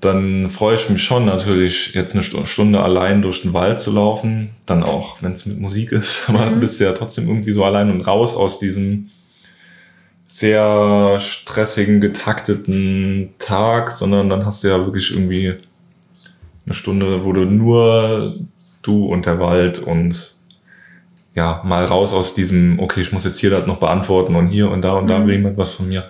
[0.00, 3.90] dann freue ich mich schon natürlich, jetzt eine Stu- Stunde allein durch den Wald zu
[3.92, 4.50] laufen.
[4.64, 6.60] Dann auch, wenn es mit Musik ist, aber Mhm.
[6.60, 9.10] bist ja trotzdem irgendwie so allein und raus aus diesem
[10.34, 15.54] sehr stressigen, getakteten Tag, sondern dann hast du ja wirklich irgendwie
[16.66, 18.34] eine Stunde, wo du nur
[18.82, 20.34] du und der Wald und
[21.36, 24.68] ja, mal raus aus diesem, okay, ich muss jetzt hier das noch beantworten und hier
[24.72, 25.26] und da und da Mhm.
[25.28, 26.02] will jemand was von mir.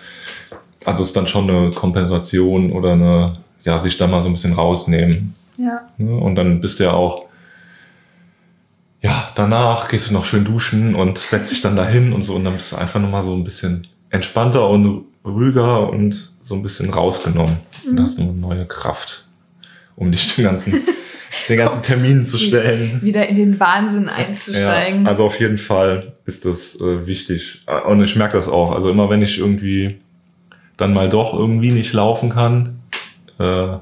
[0.87, 4.35] Also es ist dann schon eine Kompensation oder eine, ja, sich da mal so ein
[4.35, 5.35] bisschen rausnehmen.
[5.59, 5.83] Ja.
[5.99, 6.17] Ne?
[6.17, 7.27] Und dann bist du ja auch,
[9.03, 12.45] ja, danach gehst du noch schön duschen und setzt dich dann dahin und so und
[12.45, 16.91] dann bist du einfach nochmal so ein bisschen entspannter und ruhiger und so ein bisschen
[16.91, 17.57] rausgenommen.
[17.87, 18.03] Und Mhm.
[18.03, 19.29] hast du eine neue Kraft,
[19.97, 20.73] um dich den ganzen,
[21.49, 23.01] den ganzen Termin zu stellen.
[23.03, 25.05] Wieder in den Wahnsinn einzusteigen.
[25.05, 27.65] Ja, also auf jeden Fall ist das äh, wichtig.
[27.89, 28.73] Und ich merke das auch.
[28.73, 30.01] Also immer wenn ich irgendwie
[30.77, 32.81] dann mal doch irgendwie nicht laufen kann,
[33.39, 33.77] äh,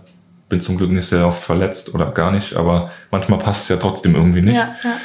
[0.48, 3.76] bin zum Glück nicht sehr oft verletzt oder gar nicht, aber manchmal passt es ja
[3.76, 4.54] trotzdem irgendwie nicht.
[4.54, 4.96] ja, ja.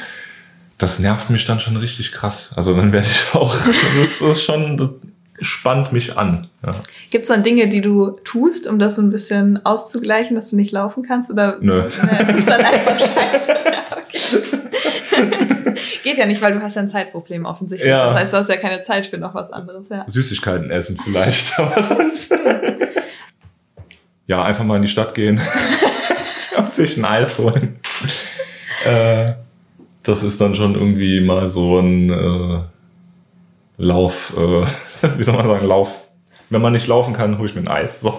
[0.76, 2.52] Das nervt mich dann schon richtig krass.
[2.54, 3.56] Also dann werde ich auch,
[4.00, 5.00] das ist schon,
[5.40, 6.48] spannt mich an.
[6.64, 6.74] Ja.
[7.10, 10.56] Gibt es dann Dinge, die du tust, um das so ein bisschen auszugleichen, dass du
[10.56, 11.30] nicht laufen kannst?
[11.30, 11.82] Oder Nö.
[11.82, 13.54] Ja, es ist dann einfach scheiße.
[16.02, 17.88] Geht ja nicht, weil du hast ja ein Zeitproblem offensichtlich.
[17.88, 18.06] Ja.
[18.06, 19.88] Das heißt, du hast ja keine Zeit für noch was anderes.
[19.88, 20.04] Ja.
[20.06, 21.54] Süßigkeiten essen vielleicht,
[24.26, 25.40] ja, einfach mal in die Stadt gehen
[26.56, 27.78] und sich ein Eis holen.
[28.84, 29.32] Äh,
[30.02, 32.60] das ist dann schon irgendwie mal so ein äh,
[33.76, 34.64] Lauf, äh,
[35.16, 36.08] wie soll man sagen, Lauf,
[36.50, 38.00] wenn man nicht laufen kann, hole ich mir ein Eis.
[38.00, 38.18] So.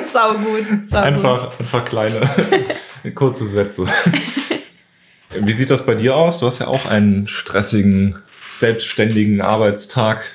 [0.00, 0.88] sau gut.
[0.88, 1.60] Sau einfach, gut.
[1.60, 2.20] einfach kleine,
[3.14, 3.86] kurze Sätze.
[5.30, 6.40] Wie sieht das bei dir aus?
[6.40, 8.18] Du hast ja auch einen stressigen,
[8.48, 10.32] selbstständigen Arbeitstag.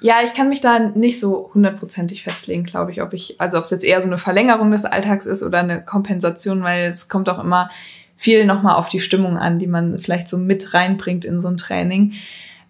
[0.00, 3.64] Ja, ich kann mich da nicht so hundertprozentig festlegen, glaube ich, ob ich, also ob
[3.64, 7.28] es jetzt eher so eine Verlängerung des Alltags ist oder eine Kompensation, weil es kommt
[7.28, 7.70] auch immer
[8.16, 11.58] viel nochmal auf die Stimmung an, die man vielleicht so mit reinbringt in so ein
[11.58, 12.14] Training.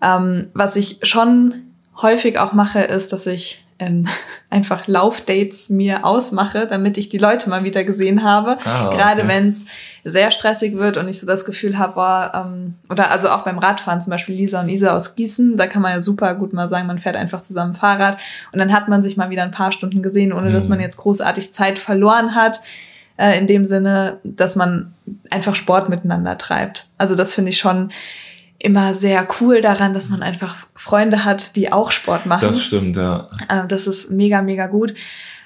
[0.03, 1.55] Ähm, was ich schon
[2.01, 4.07] häufig auch mache, ist, dass ich ähm,
[4.51, 8.59] einfach Laufdates mir ausmache, damit ich die Leute mal wieder gesehen habe.
[8.65, 8.97] Ah, okay.
[8.97, 9.67] Gerade wenn es
[10.05, 13.59] sehr stressig wird und ich so das Gefühl habe, boah, ähm, oder also auch beim
[13.59, 16.69] Radfahren zum Beispiel Lisa und Isa aus Gießen, da kann man ja super gut mal
[16.69, 18.19] sagen, man fährt einfach zusammen Fahrrad
[18.53, 20.71] und dann hat man sich mal wieder ein paar Stunden gesehen, ohne dass Mhm.
[20.71, 22.63] man jetzt großartig Zeit verloren hat.
[23.19, 24.95] Äh, in dem Sinne, dass man
[25.29, 26.87] einfach Sport miteinander treibt.
[26.97, 27.93] Also das finde ich schon
[28.63, 32.47] immer sehr cool daran, dass man einfach Freunde hat, die auch Sport machen.
[32.47, 33.27] Das stimmt, ja.
[33.49, 34.95] Äh, Das ist mega, mega gut.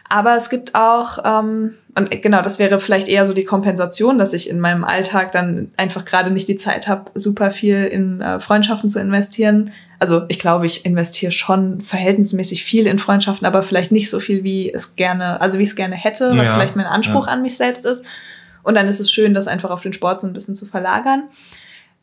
[0.09, 4.33] Aber es gibt auch, ähm, und genau, das wäre vielleicht eher so die Kompensation, dass
[4.33, 8.38] ich in meinem Alltag dann einfach gerade nicht die Zeit habe, super viel in äh,
[8.38, 9.72] Freundschaften zu investieren.
[10.00, 14.44] Also ich glaube, ich investiere schon verhältnismäßig viel in Freundschaften, aber vielleicht nicht so viel,
[14.44, 17.33] wie es gerne, also wie ich es gerne hätte, was Ja, vielleicht mein Anspruch ja.
[17.33, 18.05] an mich selbst ist.
[18.62, 21.24] Und dann ist es schön, das einfach auf den Sport so ein bisschen zu verlagern.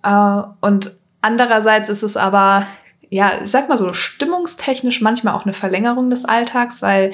[0.04, 2.66] Äh, und andererseits ist es aber,
[3.10, 7.14] ja, ich sag mal so, stimmungstechnisch manchmal auch eine Verlängerung des Alltags, weil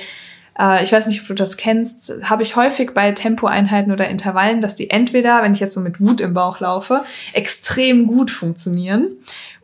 [0.59, 4.61] äh, ich weiß nicht, ob du das kennst, habe ich häufig bei Tempoeinheiten oder Intervallen,
[4.61, 9.17] dass die entweder, wenn ich jetzt so mit Wut im Bauch laufe, extrem gut funktionieren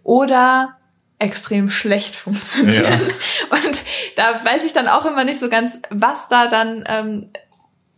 [0.03, 0.75] oder
[1.19, 2.83] extrem schlecht funktionieren.
[2.83, 2.97] Ja.
[3.57, 3.81] Und
[4.15, 7.29] da weiß ich dann auch immer nicht so ganz, was da dann ähm,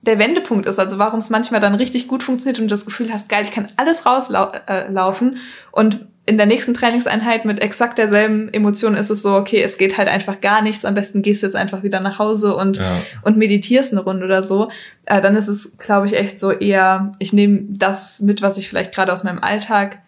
[0.02, 3.12] der Wendepunkt ist, also warum es manchmal dann richtig gut funktioniert und du das Gefühl
[3.12, 5.40] hast, geil, ich kann alles rauslaufen äh,
[5.72, 9.98] und in der nächsten Trainingseinheit mit exakt derselben Emotion ist es so, okay, es geht
[9.98, 13.02] halt einfach gar nichts, am besten gehst du jetzt einfach wieder nach Hause und, Ja.
[13.22, 14.70] und meditierst eine Runde oder so.
[15.06, 18.68] Äh, dann ist es, glaube ich, echt so eher, ich nehme das mit, was ich
[18.68, 20.00] vielleicht gerade aus meinem Alltag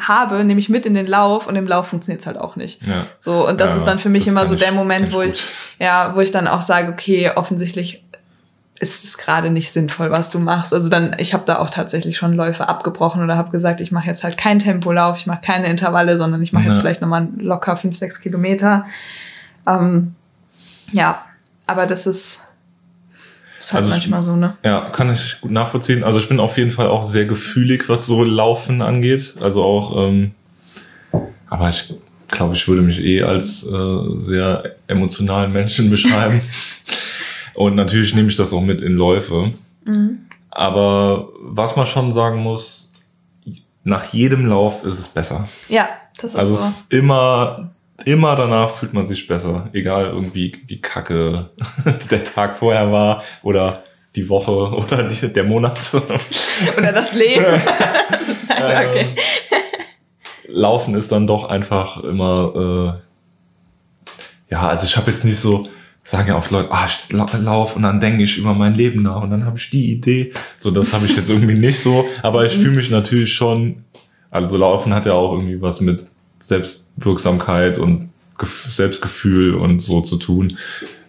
[0.00, 2.86] habe, nehme ich mit in den Lauf und im Lauf funktioniert es halt auch nicht.
[2.86, 3.08] ja.
[3.18, 5.42] So, und das Ja, ist dann für mich immer so der Moment, wo ich
[5.80, 8.04] ja, wo ich dann auch sage, okay, offensichtlich
[8.80, 10.72] ist es gerade nicht sinnvoll, was du machst.
[10.72, 14.06] Also dann, ich habe da auch tatsächlich schon Läufe abgebrochen oder habe gesagt, ich mache
[14.06, 16.80] jetzt halt keinen Tempolauf, ich mache keine Intervalle, sondern ich mache jetzt Ja.
[16.82, 18.86] vielleicht nochmal locker fünf, sechs Kilometer.
[19.66, 20.14] Ähm,
[20.92, 21.24] ja,
[21.66, 22.44] aber das ist,
[23.58, 24.56] ist halt Also ich- manchmal so, ne?
[24.64, 26.04] Ja, kann ich gut nachvollziehen.
[26.04, 29.34] Also ich bin auf jeden Fall auch sehr gefühlig, was so Laufen angeht.
[29.40, 30.30] Also auch, ähm,
[31.50, 31.92] aber ich
[32.28, 36.40] glaube, ich würde mich eh als äh, sehr emotionalen Menschen beschreiben.
[37.58, 39.52] Und natürlich nehme ich das auch mit in Läufe.
[40.48, 42.92] Aber was man schon sagen muss,
[43.82, 45.48] nach jedem Lauf ist es besser.
[45.68, 46.62] Ja, das ist Also so.
[46.62, 47.70] es ist immer,
[48.04, 49.68] immer danach fühlt man sich besser.
[49.72, 51.50] Egal irgendwie wie kacke
[52.12, 53.82] der Tag vorher war oder
[54.14, 55.80] die Woche oder die, der Monat.
[56.76, 57.44] Oder das Leben.
[58.48, 59.06] Nein, okay.
[59.10, 59.64] Ähm,
[60.46, 63.00] Laufen ist dann doch einfach immer,
[64.48, 65.68] äh, ja, also ich habe jetzt nicht so,
[66.10, 69.02] sagen ja oft Leute, ah, ich lau- lauf und dann denke ich über mein Leben
[69.02, 70.32] nach und dann habe ich die Idee.
[70.58, 73.84] So, das habe ich jetzt irgendwie nicht so, aber ich fühle mich natürlich schon,
[74.30, 76.06] also Laufen hat ja auch irgendwie was mit
[76.40, 80.58] Selbstwirksamkeit und Gef- Selbstgefühl und so zu tun.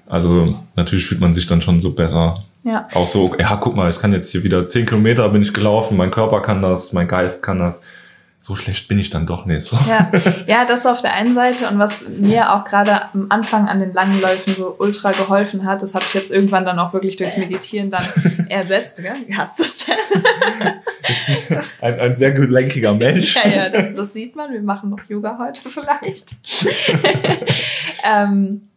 [0.08, 2.44] Also natürlich fühlt man sich dann schon so besser.
[2.64, 2.88] Ja.
[2.94, 5.96] Auch so, ja, guck mal, ich kann jetzt hier wieder zehn Kilometer bin ich gelaufen,
[5.96, 7.80] mein Körper kann das, mein Geist kann das.
[8.41, 9.65] So schlecht bin ich dann doch nicht.
[9.65, 9.78] So.
[9.88, 10.10] Ja,
[10.47, 13.91] ja, das auf der einen Seite und was mir auch gerade am Anfang an den
[13.91, 17.36] langen Läufen so ultra geholfen hat, das habe ich jetzt irgendwann dann auch wirklich durchs
[17.36, 18.06] Meditieren dann
[18.47, 18.95] ersetzt.
[18.97, 19.13] Gell?
[19.28, 19.97] Wie hast du es denn?
[21.82, 23.36] Ein, ein sehr gelenkiger Mensch.
[23.36, 24.54] Ja, ja, das, das sieht man.
[24.54, 26.30] Wir machen noch Yoga heute vielleicht.
[28.10, 28.69] ähm,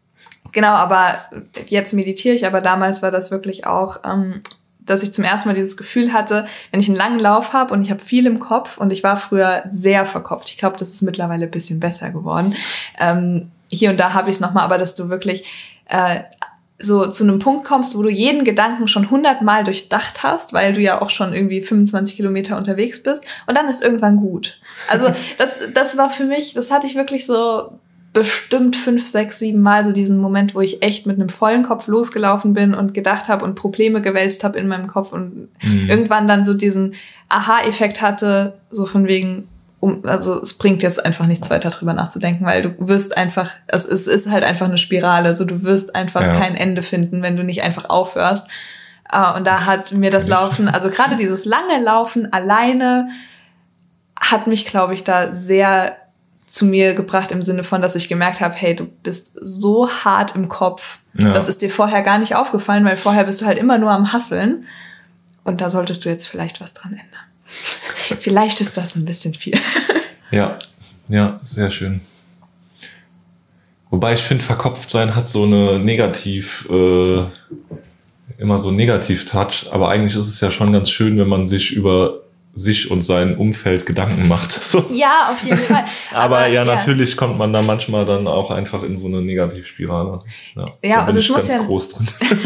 [0.51, 1.27] genau, aber
[1.68, 4.40] jetzt meditiere ich, aber damals war das wirklich auch, ähm,
[4.87, 7.83] dass ich zum ersten Mal dieses Gefühl hatte, wenn ich einen langen Lauf habe und
[7.83, 10.49] ich habe viel im Kopf und ich war früher sehr verkopft.
[10.51, 12.55] Ich glaube, das ist mittlerweile ein bisschen besser geworden.
[12.99, 15.45] Ähm, hier und da habe ich es nochmal, aber dass du wirklich
[15.87, 16.21] äh,
[16.79, 20.81] so zu einem Punkt kommst, wo du jeden Gedanken schon hundertmal durchdacht hast, weil du
[20.81, 24.59] ja auch schon irgendwie 25 Kilometer unterwegs bist und dann ist irgendwann gut.
[24.88, 27.79] Also das, das war für mich, das hatte ich wirklich so
[28.12, 31.87] bestimmt fünf, sechs, sieben Mal so diesen Moment, wo ich echt mit einem vollen Kopf
[31.87, 35.88] losgelaufen bin und gedacht habe und Probleme gewälzt habe in meinem Kopf und Mhm.
[35.88, 36.94] irgendwann dann so diesen
[37.31, 39.48] Aha-Effekt hatte, so von wegen,
[39.81, 43.87] um, also es bringt jetzt einfach nichts weiter drüber nachzudenken, weil du wirst einfach, es,
[43.87, 46.33] es ist halt einfach eine Spirale, so du wirst einfach Ja.
[46.35, 48.48] kein Ende finden, wenn du nicht einfach aufhörst.
[49.11, 53.09] Äh, und da hat mir das Laufen, also gerade dieses lange Laufen alleine,
[54.20, 55.96] hat mich, glaube ich, da sehr
[56.53, 60.37] zu mir gebracht im Sinne von, dass ich gemerkt habe, hey, du bist so hart
[60.37, 60.99] im Kopf.
[61.15, 61.33] Ja.
[61.33, 64.12] Das ist dir vorher gar nicht aufgefallen, weil vorher bist du halt immer nur am
[64.12, 64.67] Hasseln.
[65.45, 67.25] Und da solltest du jetzt vielleicht was dran ändern.
[68.21, 69.59] vielleicht ist das ein bisschen viel.
[70.31, 70.59] ja,
[71.09, 72.03] ja, sehr schön.
[73.88, 77.25] Wobei ich finde, verkopft sein hat so eine negativ, äh,
[78.37, 82.22] immer so Negativ-Touch, aber eigentlich ist es ja schon ganz schön, wenn man sich über
[82.55, 84.53] sich und sein Umfeld Gedanken macht.
[84.73, 84.87] So.
[84.93, 85.85] Ja, auf jeden Fall.
[86.12, 89.21] aber, aber, ja, ja, natürlich kommt man da manchmal dann auch einfach in so eine
[89.21, 90.21] Negativspirale.
[90.55, 92.09] Ja, ja und es muss ja groß drin.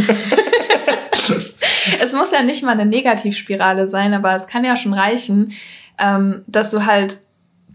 [2.03, 5.53] es muss ja nicht mal eine Negativspirale sein, aber es kann ja schon reichen,
[5.99, 7.19] ähm, dass du halt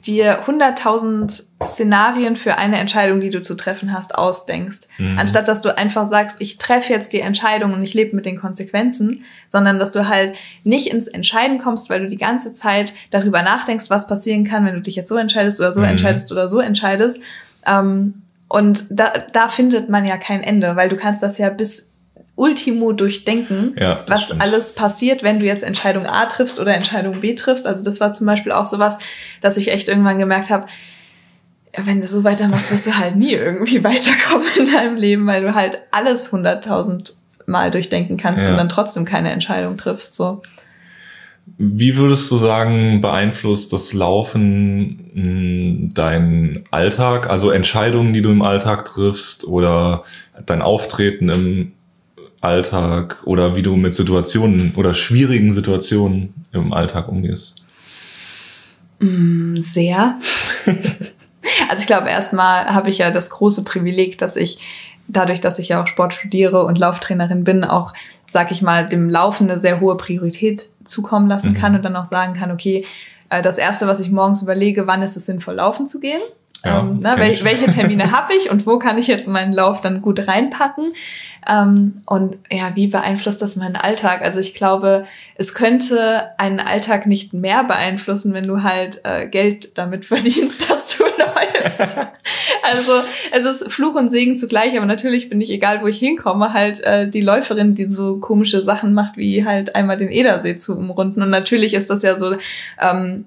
[0.06, 4.88] dir 100.000 Szenarien für eine Entscheidung, die du zu treffen hast, ausdenkst.
[4.98, 5.18] Mhm.
[5.20, 8.40] Anstatt dass du einfach sagst, ich treffe jetzt die Entscheidung und ich lebe mit den
[8.40, 13.44] Konsequenzen, sondern dass du halt nicht ins Entscheiden kommst, weil du die ganze Zeit darüber
[13.44, 15.88] nachdenkst, was passieren kann, wenn du dich jetzt so entscheidest oder so mhm.
[15.88, 17.22] entscheidest oder so entscheidest.
[17.66, 21.91] Ähm, und da, da findet man ja kein Ende, weil du kannst das ja bis
[22.42, 24.42] Ultimo durchdenken, ja, was stimmt.
[24.42, 27.68] alles passiert, wenn du jetzt Entscheidung A triffst oder Entscheidung B triffst.
[27.68, 28.98] Also das war zum Beispiel auch sowas,
[29.42, 30.66] dass ich echt irgendwann gemerkt habe,
[31.78, 35.54] wenn du so weitermachst, wirst du halt nie irgendwie weiterkommen in deinem Leben, weil du
[35.54, 38.52] halt alles hunderttausend Mal durchdenken kannst ja.
[38.52, 40.16] und dann trotzdem keine Entscheidung triffst.
[40.16, 40.42] So.
[41.58, 48.42] Wie würdest du sagen, beeinflusst das Laufen hm, deinen Alltag, also Entscheidungen, die du im
[48.42, 50.04] Alltag triffst oder
[50.46, 51.74] dein Auftreten im
[52.42, 57.62] Alltag oder wie du mit Situationen oder schwierigen Situationen im Alltag umgehst?
[59.00, 60.18] Mm, sehr.
[60.66, 64.60] also ich glaube, erstmal habe ich ja das große Privileg, dass ich
[65.08, 67.94] dadurch, dass ich ja auch Sport studiere und Lauftrainerin bin, auch,
[68.28, 71.78] sag ich mal, dem Laufen eine sehr hohe Priorität zukommen lassen kann mhm.
[71.78, 72.86] und dann auch sagen kann, okay,
[73.30, 76.22] äh, das erste, was ich morgens überlege, wann ist es sinnvoll, laufen zu gehen?
[76.64, 79.82] Ja, ähm, ne, wel welche Termine habe ich und wo kann ich jetzt meinen Lauf
[79.82, 80.94] dann gut reinpacken?
[81.50, 84.22] Ähm, und ja, wie beeinflusst das meinen Alltag?
[84.22, 89.78] Also ich glaube, es könnte einen Alltag nicht mehr beeinflussen, wenn du halt äh, Geld
[89.78, 91.98] damit verdienst, dass du läufst.
[92.64, 92.92] also
[93.32, 96.84] es ist Fluch und Segen zugleich, aber natürlich bin ich, egal wo ich hinkomme, halt
[96.84, 101.24] äh, die Läuferin, die so komische Sachen macht, wie halt einmal den Edersee zu umrunden.
[101.24, 102.36] Und natürlich ist das ja so,
[102.80, 103.26] ähm,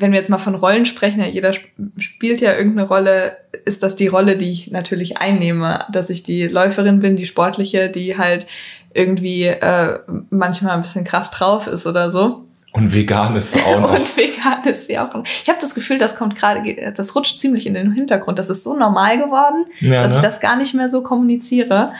[0.00, 1.52] wenn wir jetzt mal von Rollen sprechen, ja, jeder
[1.98, 6.46] spielt ja irgendeine Rolle, ist das die Rolle, die ich natürlich einnehme, dass ich die
[6.46, 8.46] Läuferin bin, die sportliche, die halt
[8.94, 9.98] irgendwie äh,
[10.30, 12.44] manchmal ein bisschen krass drauf ist oder so.
[12.72, 13.94] Und vegan ist sie auch noch.
[13.94, 15.24] Und vegan ist sie auch noch.
[15.24, 18.38] Ich habe das Gefühl, das kommt gerade, das rutscht ziemlich in den Hintergrund.
[18.38, 20.18] Das ist so normal geworden, ja, dass ne?
[20.18, 21.92] ich das gar nicht mehr so kommuniziere.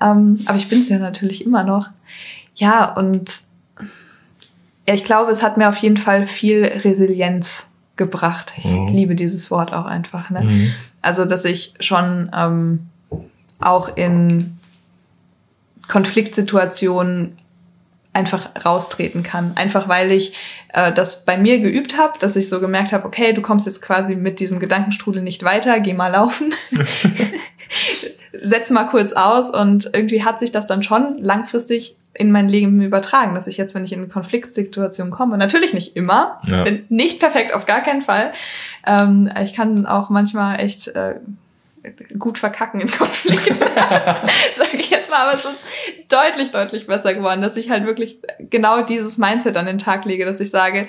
[0.00, 1.88] Ähm, aber ich bin es ja natürlich immer noch.
[2.54, 3.30] Ja, und
[4.86, 8.52] ja, ich glaube, es hat mir auf jeden Fall viel Resilienz gebracht.
[8.56, 8.88] Ich mhm.
[8.88, 10.30] liebe dieses Wort auch einfach.
[10.30, 10.42] Ne?
[10.42, 10.74] Mhm.
[11.00, 12.86] Also, dass ich schon ähm,
[13.60, 14.58] auch in
[15.88, 17.36] Konfliktsituationen
[18.12, 19.56] einfach raustreten kann.
[19.56, 20.34] Einfach weil ich
[20.68, 23.82] äh, das bei mir geübt habe, dass ich so gemerkt habe, okay, du kommst jetzt
[23.82, 26.54] quasi mit diesem Gedankenstrudel nicht weiter, geh mal laufen.
[28.40, 32.80] Setz mal kurz aus und irgendwie hat sich das dann schon langfristig in mein Leben
[32.80, 36.64] übertragen, dass ich jetzt, wenn ich in eine Konfliktsituation komme, natürlich nicht immer, ja.
[36.64, 38.32] bin nicht perfekt, auf gar keinen Fall.
[38.86, 41.16] Ähm, ich kann auch manchmal echt äh,
[42.18, 43.54] gut verkacken in Konflikten,
[44.54, 45.64] sage ich jetzt mal, aber es ist
[46.08, 50.24] deutlich, deutlich besser geworden, dass ich halt wirklich genau dieses Mindset an den Tag lege,
[50.24, 50.86] dass ich sage,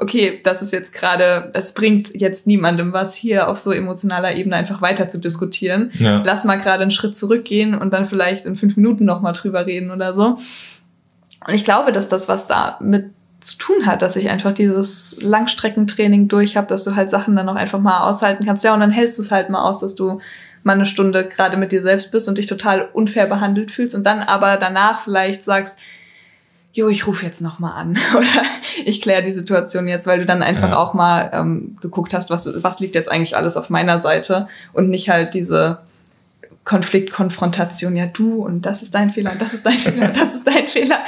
[0.00, 4.56] okay, das ist jetzt gerade, das bringt jetzt niemandem was, hier auf so emotionaler Ebene
[4.56, 5.92] einfach weiter zu diskutieren.
[5.94, 6.22] Ja.
[6.24, 9.90] Lass mal gerade einen Schritt zurückgehen und dann vielleicht in fünf Minuten nochmal drüber reden
[9.90, 10.38] oder so.
[11.46, 13.10] Und ich glaube, dass das was da mit
[13.40, 17.48] zu tun hat, dass ich einfach dieses Langstreckentraining durch habe, dass du halt Sachen dann
[17.48, 18.64] auch einfach mal aushalten kannst.
[18.64, 20.20] Ja, und dann hältst du es halt mal aus, dass du
[20.62, 24.04] mal eine Stunde gerade mit dir selbst bist und dich total unfair behandelt fühlst und
[24.04, 25.78] dann aber danach vielleicht sagst,
[26.72, 28.42] jo, ich rufe jetzt noch mal an oder
[28.84, 30.76] ich kläre die Situation jetzt, weil du dann einfach ja.
[30.76, 34.88] auch mal ähm, geguckt hast, was, was liegt jetzt eigentlich alles auf meiner Seite und
[34.88, 35.80] nicht halt diese
[36.64, 40.34] Konfliktkonfrontation, ja du und das ist dein Fehler und das ist dein Fehler und das
[40.34, 40.98] ist dein Fehler.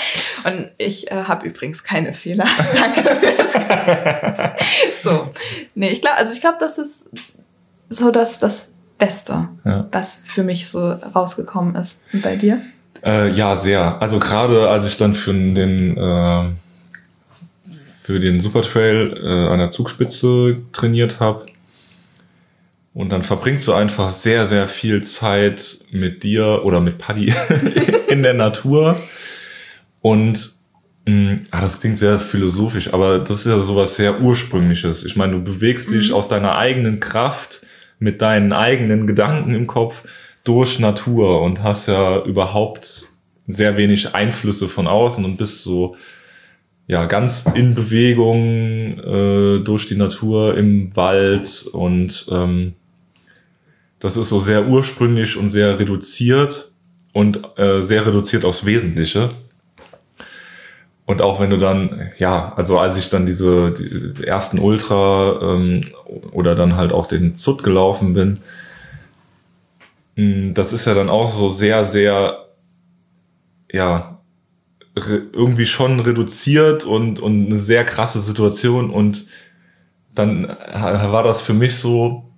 [0.44, 2.46] Und ich äh, habe übrigens keine Fehler.
[2.74, 3.52] Danke fürs.
[5.02, 5.28] so.
[5.74, 7.10] Nee, ich glaube, also ich glaube, das ist
[7.88, 9.86] so das, das Beste, ja.
[9.92, 12.02] was für mich so rausgekommen ist.
[12.12, 12.62] Und bei dir?
[13.04, 14.00] Äh, ja, sehr.
[14.00, 16.50] Also gerade als ich dann für den äh,
[18.02, 21.46] für den Supertrail äh, an der Zugspitze trainiert habe
[22.94, 27.32] und dann verbringst du einfach sehr sehr viel Zeit mit dir oder mit Paddy
[28.08, 28.96] in der Natur
[30.00, 30.60] und
[31.04, 35.04] Mm, Ah, das klingt sehr philosophisch, aber das ist ja sowas sehr Ursprüngliches.
[35.04, 36.14] Ich meine, du bewegst dich Mhm.
[36.14, 37.66] aus deiner eigenen Kraft
[37.98, 40.04] mit deinen eigenen Gedanken im Kopf
[40.44, 43.12] durch Natur und hast ja überhaupt
[43.46, 45.96] sehr wenig Einflüsse von außen und bist so
[46.86, 52.74] ja ganz in Bewegung äh, durch die Natur im Wald und ähm,
[54.00, 56.72] das ist so sehr ursprünglich und sehr reduziert
[57.12, 59.30] und äh, sehr reduziert aufs Wesentliche.
[61.04, 65.84] Und auch wenn du dann, ja, also als ich dann diese die ersten Ultra ähm,
[66.32, 68.38] oder dann halt auch den Zut gelaufen bin,
[70.16, 72.48] das ist ja dann auch so sehr, sehr,
[73.70, 74.20] ja,
[74.94, 78.90] irgendwie schon reduziert und, und eine sehr krasse Situation.
[78.90, 79.26] Und
[80.14, 82.30] dann war das für mich so,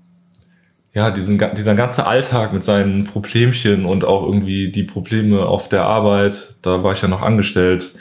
[0.93, 5.83] ja, diesen, dieser ganze Alltag mit seinen Problemchen und auch irgendwie die Probleme auf der
[5.83, 7.97] Arbeit, da war ich ja noch angestellt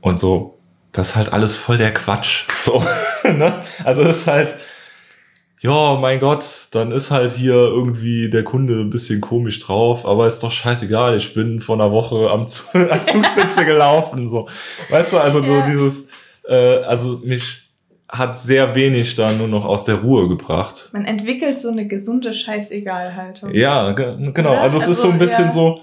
[0.00, 0.58] und so,
[0.92, 2.44] das ist halt alles voll der Quatsch.
[2.62, 2.84] So,
[3.24, 3.64] ne?
[3.82, 4.54] Also das ist halt,
[5.64, 10.26] ja, mein Gott, dann ist halt hier irgendwie der Kunde ein bisschen komisch drauf, aber
[10.26, 12.46] ist doch scheißegal, ich bin vor einer Woche am,
[13.06, 14.48] Zugspitze gelaufen, so.
[14.90, 15.66] Weißt du, also so Ja.
[15.70, 16.08] dieses,
[16.48, 17.68] äh, also mich
[18.08, 20.90] hat sehr wenig da nur noch aus der Ruhe gebracht.
[20.92, 23.54] Man entwickelt so eine gesunde Scheißegal-Haltung.
[23.54, 24.50] Ja, ge genau.
[24.52, 24.60] Oder?
[24.62, 25.52] Also es ist Also, so ein bisschen ja.
[25.52, 25.78] so,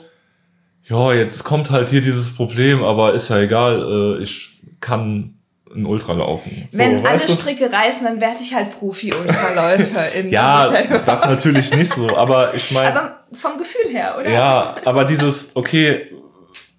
[0.90, 5.39] ja, jetzt kommt halt hier dieses Problem, aber ist ja egal, äh, ich kann
[5.76, 6.68] ein Ultra laufen.
[6.72, 7.34] So, Wenn alle weißt du?
[7.34, 10.30] Stricke reißen, dann werde ich halt Profi-Ultraläuferin.
[10.32, 14.16] Ja, Das ist ja das natürlich nicht so, aber ich meine, Aber vom Gefühl her,
[14.20, 14.30] oder?
[14.32, 16.06] ja, aber dieses, okay,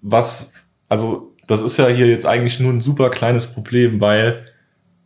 [0.01, 0.53] was,
[0.89, 4.45] also das ist ja hier jetzt eigentlich nur ein super kleines Problem, weil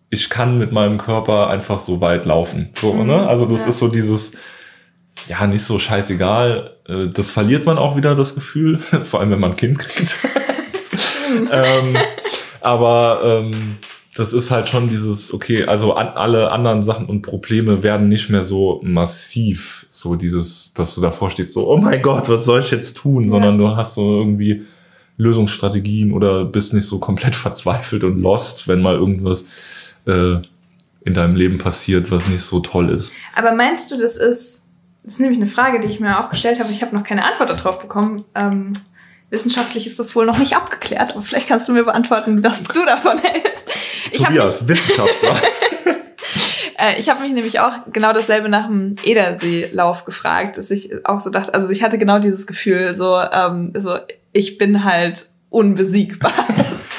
[0.09, 2.69] ich kann mit meinem Körper einfach so weit laufen.
[2.75, 3.27] So, Mhm, ne?
[3.27, 3.69] Also das ja.
[3.69, 4.33] ist so dieses,
[5.27, 6.77] ja, nicht so scheißegal.
[6.87, 10.15] Äh, Das verliert man auch wieder, das Gefühl, vor allem wenn man ein Kind kriegt.
[11.51, 11.97] ähm,
[12.65, 13.77] aber ähm,
[14.15, 18.29] das ist halt schon dieses, okay, also an, alle anderen Sachen und Probleme werden nicht
[18.29, 22.61] mehr so massiv, so dieses, dass du davor stehst, so, oh mein Gott, was soll
[22.61, 23.29] ich jetzt tun, Ja.
[23.31, 24.63] sondern du hast so irgendwie
[25.17, 29.45] Lösungsstrategien oder bist nicht so komplett verzweifelt und lost, wenn mal irgendwas
[30.05, 30.37] äh,
[31.03, 33.11] in deinem Leben passiert, was nicht so toll ist.
[33.35, 34.71] Aber meinst du, das ist,
[35.03, 37.23] das ist nämlich eine Frage, die ich mir auch gestellt habe, ich habe noch keine
[37.25, 38.23] Antwort darauf bekommen.
[38.33, 38.73] Ähm,
[39.35, 42.85] wissenschaftlich ist das wohl noch nicht abgeklärt, aber vielleicht kannst du mir beantworten, was du
[42.85, 43.65] davon hältst.
[44.11, 45.41] Ich habe mich, Tobias, Wissenschaftler.
[46.79, 51.19] äh, ich hab mich nämlich auch genau dasselbe nach dem Ederseelauf gefragt, dass ich auch
[51.19, 53.97] so dachte, also ich hatte genau dieses Gefühl, so, ähm, so
[54.31, 56.33] ich bin halt unbesiegbar.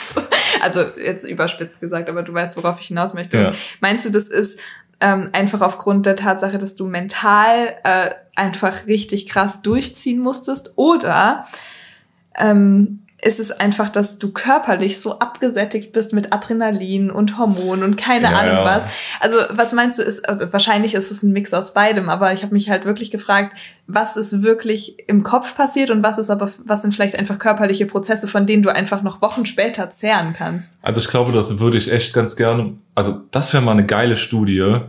[0.08, 0.22] So,
[0.62, 3.36] also jetzt überspitzt gesagt, aber du weißt, worauf ich hinaus möchte.
[3.36, 3.52] Ja.
[3.80, 4.60] Meinst du, das ist
[5.00, 10.74] ähm, einfach aufgrund der Tatsache, dass du mental äh, einfach richtig krass durchziehen musstest?
[10.76, 11.46] Oder
[12.38, 17.96] ähm, ist es einfach, dass du körperlich so abgesättigt bist mit Adrenalin und Hormonen und
[17.96, 18.86] keine Ja, Ahnung was?
[19.20, 22.42] Also was meinst du, ist also, wahrscheinlich ist es ein Mix aus beidem, aber ich
[22.42, 23.56] habe mich halt wirklich gefragt,
[23.86, 27.86] was ist wirklich im Kopf passiert und was ist aber, was sind vielleicht einfach körperliche
[27.86, 30.78] Prozesse, von denen du einfach noch Wochen später zehren kannst?
[30.82, 32.74] Also ich glaube, das würde ich echt ganz gerne.
[32.94, 34.80] Also das wäre mal eine geile Studie.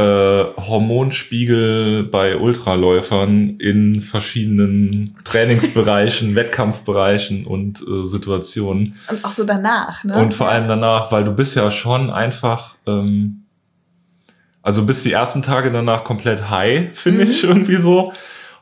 [0.00, 8.94] Äh, Hormonspiegel bei Ultraläufern in verschiedenen Trainingsbereichen, Wettkampfbereichen und äh, Situationen.
[9.10, 10.14] Und auch so danach, ne?
[10.16, 13.42] Und vor allem danach, weil du bist ja schon einfach, ähm,
[14.62, 17.30] also bist die ersten Tage danach komplett high, finde Mhm.
[17.30, 18.12] ich irgendwie so.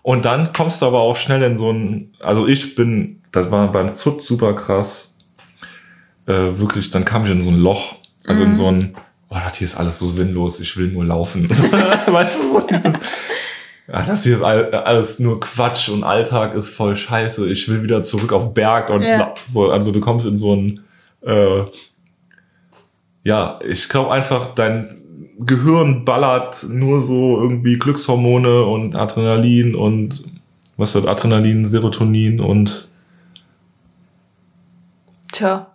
[0.03, 3.71] Und dann kommst du aber auch schnell in so ein, also ich bin, das war
[3.71, 5.15] beim Zut super krass,
[6.27, 7.95] äh, wirklich, dann kam ich in so ein Loch,
[8.27, 8.55] also in Mhm.
[8.55, 8.95] so ein,
[9.31, 11.49] oh, das hier ist alles so sinnlos, ich will nur laufen.
[12.07, 12.85] weißt du, so dieses,
[13.87, 17.49] ja, das hier ist all- alles nur Quatsch und Alltag ist voll scheiße.
[17.51, 19.35] Ich will wieder zurück auf Berg und Ja.
[19.47, 19.71] so.
[19.71, 20.81] Also du kommst in so ein,
[21.23, 21.63] äh,
[23.25, 24.97] ja, ich glaube einfach, dein
[25.41, 30.25] Gehirn ballert nur so irgendwie Glückshormone und Adrenalin und
[30.77, 32.88] was wird Adrenalin, Serotonin und
[35.39, 35.71] Tja,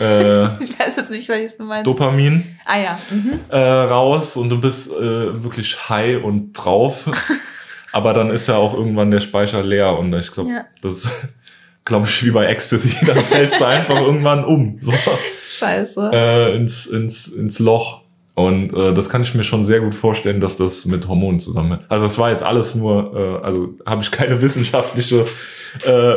[0.00, 1.84] äh, ich weiß jetzt nicht, welches du meinst.
[1.86, 2.44] Dopamin.
[2.64, 3.40] ah ja, mhm.
[3.48, 7.10] äh, raus und du bist äh, wirklich high und drauf.
[7.92, 10.64] Aber dann ist ja auch irgendwann der Speicher leer und ich glaube, Ja.
[10.80, 11.08] das
[11.84, 14.92] glaube ich wie bei Ecstasy, dann fällst du einfach irgendwann um so,
[15.50, 16.10] scheiße.
[16.12, 18.02] äh, ins, ins, ins Loch.
[18.36, 21.84] Und äh, das kann ich mir schon sehr gut vorstellen, dass das mit Hormonen zusammenhängt.
[21.88, 25.26] Also das war jetzt alles nur, äh, also habe ich keine wissenschaftliche
[25.84, 26.14] äh,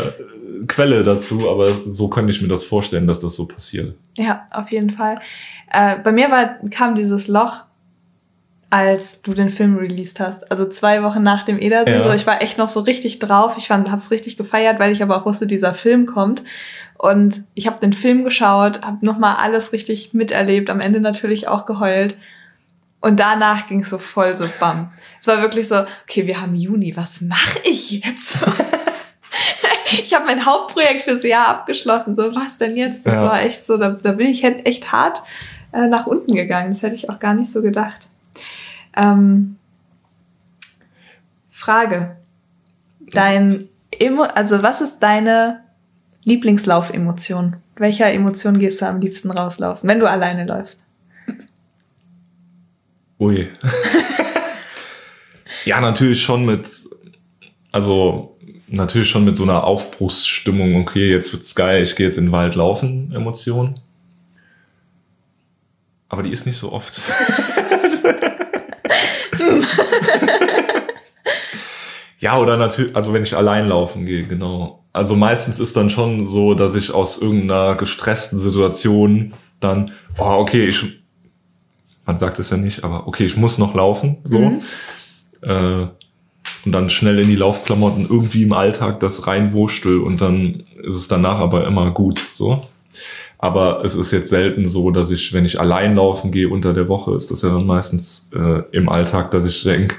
[0.68, 3.96] Quelle dazu, aber so könnte ich mir das vorstellen, dass das so passiert.
[4.16, 5.20] Ja, auf jeden Fall.
[5.72, 7.66] Äh, bei mir war, kam dieses Loch
[8.74, 10.50] als du den Film released hast.
[10.50, 11.92] Also zwei Wochen nach dem Edersee.
[11.92, 12.04] Ja.
[12.04, 13.54] So, ich war echt noch so richtig drauf.
[13.60, 16.42] Ich fand, hab's richtig gefeiert, weil ich aber auch wusste, dieser Film kommt.
[16.98, 21.68] Und ich habe den Film geschaut, habe nochmal alles richtig miterlebt, am Ende natürlich auch
[21.68, 22.18] geheult.
[23.00, 24.92] Und danach ging es so voll so bam.
[25.22, 28.40] Es war wirklich so, okay, wir haben Juni, was mache ich jetzt?
[30.02, 32.16] ich habe mein Hauptprojekt fürs Jahr abgeschlossen.
[32.16, 33.06] So, was denn jetzt?
[33.06, 33.24] Das Ja.
[33.26, 35.22] war echt so, da, da bin ich echt hart
[35.72, 36.70] äh, nach unten gegangen.
[36.72, 38.08] Das hätte ich auch gar nicht so gedacht.
[38.96, 39.58] Ähm,
[41.52, 42.18] Frage.
[43.00, 45.64] Dein Emo also was ist deine
[46.24, 47.58] Lieblingslaufemotion?
[47.76, 50.84] Welcher Emotion gehst du am liebsten rauslaufen, wenn du alleine läufst?
[53.20, 53.50] Ui.
[55.66, 56.68] ja, natürlich schon mit,
[57.72, 58.33] also
[58.74, 62.32] natürlich schon mit so einer Aufbruchsstimmung, okay, jetzt wird's geil, ich gehe jetzt in den
[62.32, 63.80] Wald laufen, Emotion.
[66.10, 67.00] Aber die ist nicht so oft.
[72.20, 74.84] ja, oder natürlich, also wenn ich allein laufen gehe, genau.
[74.92, 80.68] Also meistens ist dann schon so, dass ich aus irgendeiner gestressten Situation dann, oh, okay,
[80.68, 80.84] ich,
[82.06, 84.40] man sagt es ja nicht, aber okay, ich muss noch laufen, so.
[84.40, 84.62] Mhm.
[85.42, 85.88] Äh,
[86.66, 91.08] und dann schnell in die Laufklamotten irgendwie im Alltag das reinwurschtel und dann ist es
[91.08, 92.66] danach aber immer gut, so.
[93.38, 96.88] Aber es ist jetzt selten so, dass ich, wenn ich allein laufen gehe unter der
[96.88, 99.96] Woche, ist das ja dann meistens äh, im Alltag, dass ich denke,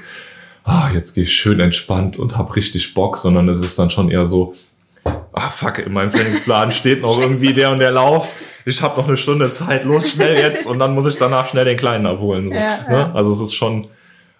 [0.63, 4.09] ah, jetzt gehe ich schön entspannt und hab richtig Bock, sondern es ist dann schon
[4.09, 4.55] eher so,
[5.03, 8.33] ah fuck, in meinem Trainingsplan steht noch irgendwie der und der Lauf.
[8.65, 11.65] Ich habe noch eine Stunde Zeit, los schnell jetzt und dann muss ich danach schnell
[11.65, 12.49] den Kleinen abholen.
[12.49, 12.97] So, Ja, ne?
[12.97, 13.11] ja.
[13.13, 13.87] Also es ist schon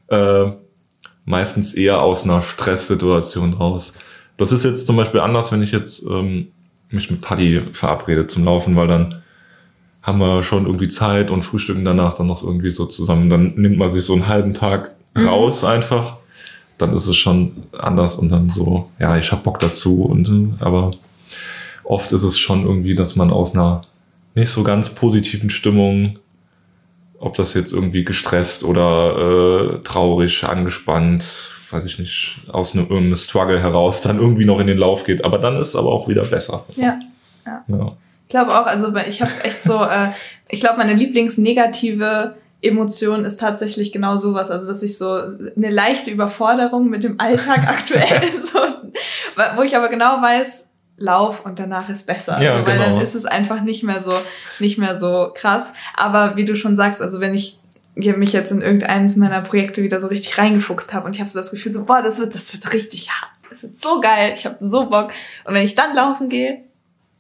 [0.08, 0.52] äh,
[1.26, 3.94] meistens eher aus einer Stresssituation raus.
[4.38, 6.48] Das ist jetzt zum Beispiel anders, wenn ich jetzt ähm,
[6.90, 9.22] mich mit Paddy verabrede zum Laufen, weil dann
[10.04, 13.30] haben wir schon irgendwie Zeit und frühstücken danach dann noch irgendwie so zusammen.
[13.30, 16.18] Dann nimmt man sich so einen halben Tag raus einfach.
[16.78, 20.92] Dann ist es schon anders und dann so, ja, ich hab Bock dazu und aber
[21.84, 23.84] oft ist es schon irgendwie, dass man aus einer
[24.36, 26.20] nicht so ganz positiven Stimmung,
[27.20, 31.24] ob das jetzt irgendwie gestresst oder äh, traurig, angespannt,
[31.72, 35.26] weiß ich nicht, aus einem irgendeinem Struggle heraus dann irgendwie noch in den Lauf geht.
[35.26, 36.66] Aber dann ist es aber auch wieder besser.
[36.76, 37.00] Ja.
[37.46, 37.98] Ja.
[38.28, 40.10] Ich glaube auch, also ich habe echt so, äh,
[40.50, 44.50] ich glaube, meine Lieblingsnegative Emotion ist tatsächlich genau sowas.
[44.50, 45.14] Also, dass ich so
[45.56, 48.60] eine leichte Überforderung mit dem Alltag aktuell so,
[49.56, 52.42] wo ich aber genau weiß, Lauf und danach ist besser.
[52.42, 52.90] Ja, also, weil genau.
[52.92, 54.14] dann ist es einfach nicht mehr so,
[54.60, 55.74] nicht mehr so krass.
[55.96, 57.60] Aber wie du schon sagst, also wenn ich
[57.96, 61.40] mich jetzt in irgendeines meiner Projekte wieder so richtig reingefuchst habe und ich habe so
[61.40, 63.32] das Gefühl so, boah, das wird, das wird richtig hart.
[63.50, 64.34] Das wird so geil.
[64.36, 65.12] Ich habe so Bock.
[65.46, 66.62] Und wenn ich dann laufen gehe,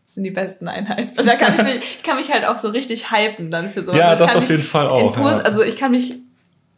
[0.05, 1.17] sind die besten Einheiten.
[1.19, 3.84] Und da kann ich mich, ich kann mich halt auch so richtig hypen dann für
[3.84, 3.99] sowas.
[3.99, 5.15] Ja, ich das auf mich jeden Fall auch.
[5.17, 5.38] Ja.
[5.39, 6.15] Also ich kann mich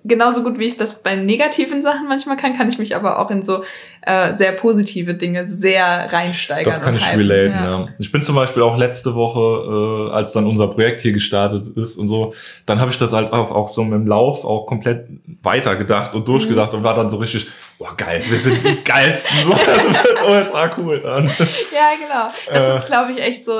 [0.03, 3.29] genauso gut, wie ich das bei negativen Sachen manchmal kann, kann ich mich aber auch
[3.29, 3.63] in so
[4.03, 6.63] äh, sehr positive Dinge sehr reinsteigern.
[6.63, 7.19] Das kann ich hypen.
[7.29, 7.79] relaten, Ja.
[7.81, 7.87] ja.
[7.99, 11.97] Ich bin zum Beispiel auch letzte Woche, äh, als dann unser Projekt hier gestartet ist
[11.97, 12.33] und so,
[12.65, 15.07] dann habe ich das halt auch, auch so mit dem Lauf auch komplett
[15.43, 16.79] weitergedacht und durchgedacht Mhm.
[16.79, 20.71] und war dann so richtig, boah geil, wir sind die geilsten, so, das wird ultra
[20.77, 21.25] cool dann.
[21.27, 22.31] Ja, genau.
[22.49, 22.77] Das Äh.
[22.77, 23.51] ist, glaube ich, echt so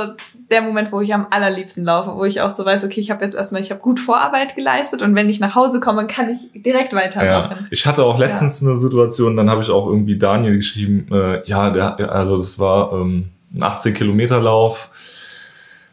[0.50, 3.24] der Moment, wo ich am allerliebsten laufe, wo ich auch so weiß, okay, ich habe
[3.24, 6.52] jetzt erstmal, ich habe gut Vorarbeit geleistet und wenn ich nach Hause komme, kann ich
[6.54, 7.68] direkt Ja, weitermachen.
[7.70, 11.70] ich hatte auch letztens eine Situation, dann habe ich auch irgendwie Daniel geschrieben, äh, ja,
[11.70, 13.26] der, also das war ähm,
[13.56, 14.89] ein 18 Kilometer Lauf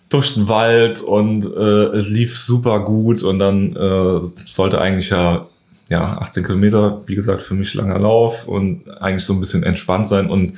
[0.09, 5.47] durch den Wald und äh, es lief super gut und dann äh, sollte eigentlich ja
[5.91, 10.09] ja 18 Kilometer, wie gesagt, für mich langer Lauf und eigentlich so ein bisschen entspannt
[10.09, 10.55] sein und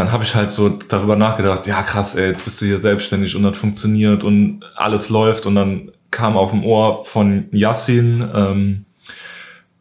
[0.00, 3.36] dann habe ich halt so darüber nachgedacht, ja krass, ey, jetzt bist du hier selbstständig
[3.36, 8.84] und das funktioniert und alles läuft und dann kam auf dem Ohr von Yassin ähm,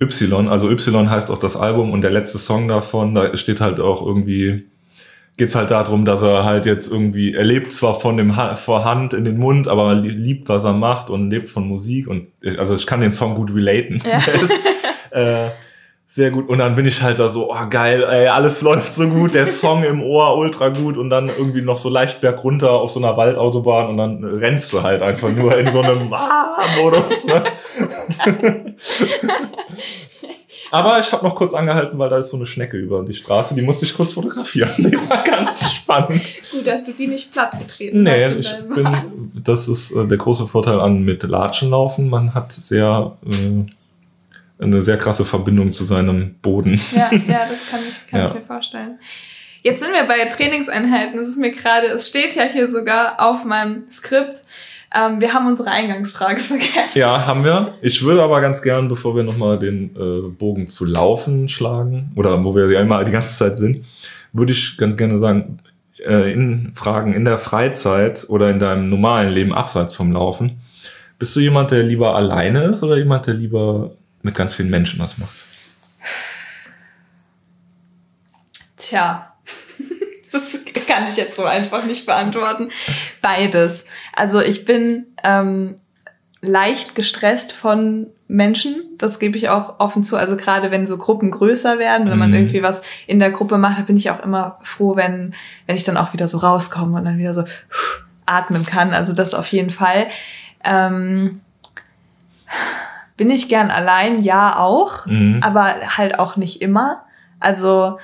[0.02, 3.80] Y, also Y heißt auch das Album und der letzte Song davon, da steht halt
[3.80, 4.66] auch irgendwie,
[5.38, 8.84] geht's halt darum, dass er halt jetzt irgendwie, er lebt zwar von dem ha vor
[8.84, 12.28] Hand in den Mund, aber er liebt, was er macht und lebt von Musik und
[12.42, 14.04] ich, also ich kann den Song gut relaten.
[14.06, 14.18] Ja.
[14.42, 14.54] Ist,
[15.12, 15.52] äh,
[16.12, 16.50] sehr gut.
[16.50, 19.46] Und dann bin ich halt da so, oh geil, ey, alles läuft so gut, der
[19.62, 23.16] Song im Ohr ultra gut und dann irgendwie noch so leicht bergunter auf so einer
[23.16, 27.26] Waldautobahn und dann rennst du halt einfach nur in so einem Ah-Modus.
[27.28, 27.44] Ne?
[30.72, 33.56] Aber ich habe noch kurz angehalten, weil da ist so eine Schnecke über die Straße,
[33.56, 34.70] die musste ich kurz fotografieren.
[34.78, 36.22] Die war ganz spannend.
[36.52, 38.34] Gut, dass du die nicht platt getreten Nee, hast.
[38.34, 38.88] in ich bin,
[39.44, 42.10] das ist äh, der große Vorteil an mit Latschen laufen.
[42.10, 43.66] Man hat sehr, äh,
[44.62, 46.80] eine sehr krasse Verbindung zu seinem Boden.
[46.96, 48.28] Ja, ja, das kann ich, kann Ja.
[48.28, 49.00] ich mir vorstellen.
[49.62, 51.20] Jetzt sind wir bei Trainingseinheiten.
[51.20, 54.36] Es ist mir gerade, es steht ja hier sogar auf meinem Skript,
[54.92, 56.98] Ähm, wir haben unsere Eingangsfrage vergessen.
[56.98, 57.76] Ja, haben wir.
[57.82, 62.44] Ich würde aber ganz gern, bevor wir nochmal den äh, Bogen zu laufen schlagen, oder
[62.44, 63.86] wo wir ja immer die ganze Zeit sind,
[64.34, 65.60] würde ich ganz gerne sagen,
[66.04, 70.60] äh, in Fragen in der Freizeit oder in deinem normalen Leben abseits vom Laufen,
[71.20, 73.92] bist du jemand, der lieber alleine ist oder jemand, der lieber
[74.22, 75.36] mit ganz vielen Menschen was macht?
[78.78, 79.34] Tja,
[80.32, 82.70] das kann ich jetzt so einfach nicht beantworten.
[83.22, 83.86] Beides.
[84.14, 85.76] Also ich bin ähm,
[86.42, 90.16] leicht gestresst von Menschen, das gebe ich auch offen zu.
[90.16, 92.36] Also gerade wenn so Gruppen größer werden, wenn man Mhm.
[92.36, 95.34] irgendwie was in der Gruppe macht, dann bin ich auch immer froh, wenn,
[95.66, 97.44] wenn ich dann auch wieder so rauskomme und dann wieder so
[98.26, 98.94] atmen kann.
[98.94, 100.08] Also das auf jeden Fall.
[100.64, 101.42] Ähm,
[103.20, 104.24] bin ich gern allein?
[104.24, 105.06] Ja, auch.
[105.06, 105.42] Mhm.
[105.44, 107.04] Aber halt auch nicht immer.
[107.40, 108.00] Also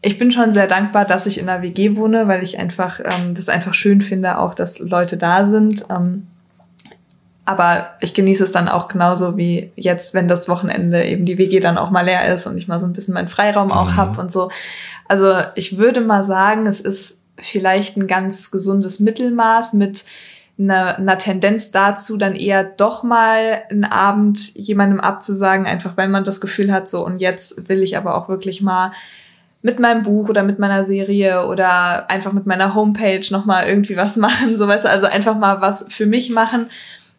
[0.00, 3.34] ich bin schon sehr dankbar, dass ich in einer WG wohne, weil ich einfach ähm,
[3.36, 5.84] das einfach schön finde, auch dass Leute da sind.
[5.90, 6.26] Ähm,
[7.44, 11.60] aber ich genieße es dann auch genauso wie jetzt, wenn das Wochenende eben die WG
[11.60, 13.96] dann auch mal leer ist und ich mal so ein bisschen meinen Freiraum auch Mhm.
[13.96, 14.50] hab und so.
[15.08, 20.04] Also ich würde mal sagen, es ist vielleicht ein ganz gesundes Mittelmaß mit
[20.58, 26.24] einer, einer Tendenz dazu, dann eher doch mal einen Abend jemandem abzusagen, einfach weil man
[26.24, 28.92] das Gefühl hat, so und jetzt will ich aber auch wirklich mal
[29.62, 34.16] mit meinem Buch oder mit meiner Serie oder einfach mit meiner Homepage nochmal irgendwie was
[34.16, 36.68] machen, so weißt du, also einfach mal was für mich machen.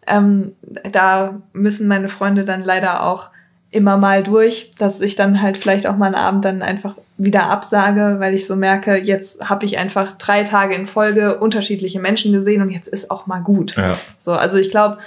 [0.06, 0.52] Ähm,
[0.92, 3.30] da müssen meine Freunde dann leider auch
[3.74, 7.50] immer mal durch, dass ich dann halt vielleicht auch mal einen Abend dann einfach wieder
[7.50, 12.34] absage, weil ich so merke, jetzt habe ich einfach drei Tage in Folge unterschiedliche Menschen
[12.34, 13.76] gesehen und jetzt ist auch mal gut.
[13.76, 13.98] Ja.
[14.20, 15.00] So, also ich glaube,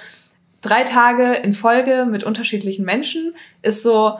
[0.62, 4.18] drei Tage in Folge mit unterschiedlichen Menschen ist so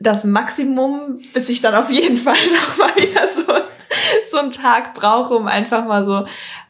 [0.00, 3.52] das Maximum, bis ich dann auf jeden Fall noch mal wieder so,
[4.30, 6.26] so einen Tag brauche, um einfach mal so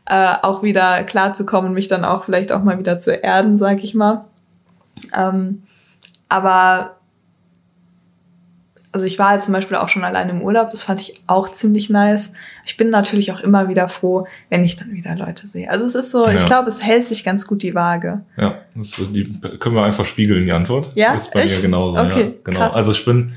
[0.07, 3.83] äh, auch wieder klarzukommen und mich dann auch vielleicht auch mal wieder zu erden, sag
[3.85, 4.25] ich mal.
[5.15, 5.66] Ähm,
[6.29, 6.93] aber
[8.93, 11.51] also ich war halt zum Beispiel auch schon allein im Urlaub, das fand ich auch
[11.51, 12.33] ziemlich nice.
[12.65, 15.71] Ich bin natürlich auch immer wieder froh, wenn ich dann wieder Leute sehe.
[15.71, 16.47] Also es ist so, ich Ja.
[16.47, 18.23] glaube, es hält sich ganz gut die Waage.
[18.39, 20.93] Ja, das die können wir einfach spiegeln, die Antwort.
[20.95, 21.13] Ja?
[21.13, 21.57] Ist bei Echt?
[21.57, 21.99] mir genauso.
[21.99, 22.59] Okay, ja, genau.
[22.59, 22.75] krass.
[22.75, 23.35] Also ich bin,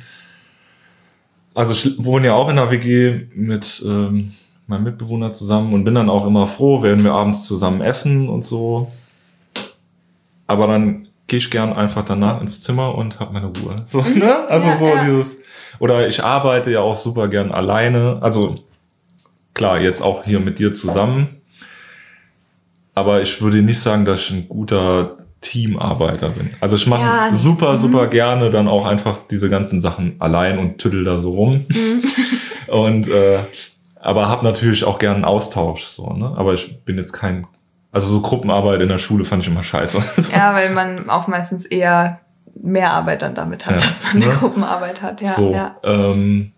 [1.54, 4.32] also ich wohne ja auch in einer WG mit ähm,
[4.66, 8.46] meinem Mitbewohner zusammen und bin dann auch immer froh, wenn wir abends zusammen essen und
[8.46, 8.90] so.
[10.48, 13.86] Aber dann gehe ich gern einfach danach ins Zimmer und habe meine Ruhe.
[13.88, 14.48] So, ne?
[14.50, 14.72] Also Mhm.
[14.74, 15.06] Ja, so ja.
[15.06, 15.38] dieses,
[15.80, 18.18] oder ich arbeite ja auch super gern alleine.
[18.22, 18.56] Also
[19.54, 21.38] klar, jetzt auch hier mit dir zusammen.
[22.96, 26.50] Aber ich würde nicht sagen, dass ich ein guter Teamarbeiter bin.
[26.60, 27.34] Also ich mache Ja.
[27.34, 27.78] super, Mhm.
[27.78, 31.66] super gerne dann auch einfach diese ganzen Sachen allein und tüdel da so rum.
[31.70, 32.04] Mhm.
[32.68, 33.40] und äh,
[34.02, 35.84] aber habe natürlich auch gern einen Austausch.
[35.84, 36.34] So, ne?
[36.36, 37.48] Aber ich bin jetzt kein.
[37.92, 40.02] Also so Gruppenarbeit in der Schule fand ich immer scheiße.
[40.34, 42.20] Ja, weil man auch meistens eher
[42.62, 44.38] mehr Arbeit dann damit hat, Ja, dass man eine ne?
[44.38, 45.22] Gruppenarbeit hat.
[45.22, 45.54] Ja, so.
[45.54, 45.76] ja.
[45.84, 46.52] Ähm,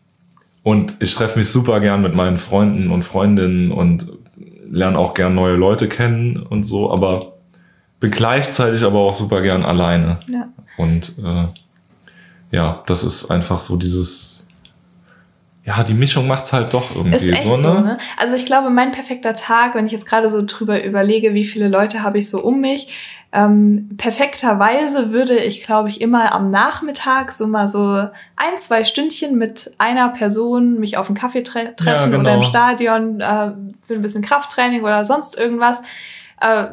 [0.63, 4.11] und ich treffe mich super gern mit meinen Freunden und Freundinnen und
[4.69, 7.33] lerne auch gern neue Leute kennen und so, aber
[7.99, 10.19] bin gleichzeitig aber auch super gern alleine.
[10.27, 10.47] ja.
[10.77, 11.47] Und äh,
[12.51, 14.40] ja, das ist einfach so dieses,
[15.63, 17.81] ja, die Mischung macht's halt doch irgendwie Ist echt so, so, ne?
[17.81, 17.97] ne?
[18.17, 21.67] Also ich glaube, mein perfekter Tag, wenn ich jetzt gerade so drüber überlege, wie viele
[21.67, 22.87] Leute habe ich so um mich,
[23.33, 29.37] ähm, perfekterweise würde ich, glaube ich, immer am Nachmittag so mal so ein, zwei Stündchen
[29.37, 32.23] mit einer Person mich auf einen Kaffee tre treffen genau.
[32.23, 33.51] oder im Stadion äh,
[33.87, 35.81] für ein bisschen Krafttraining oder sonst irgendwas.
[36.41, 36.67] Äh,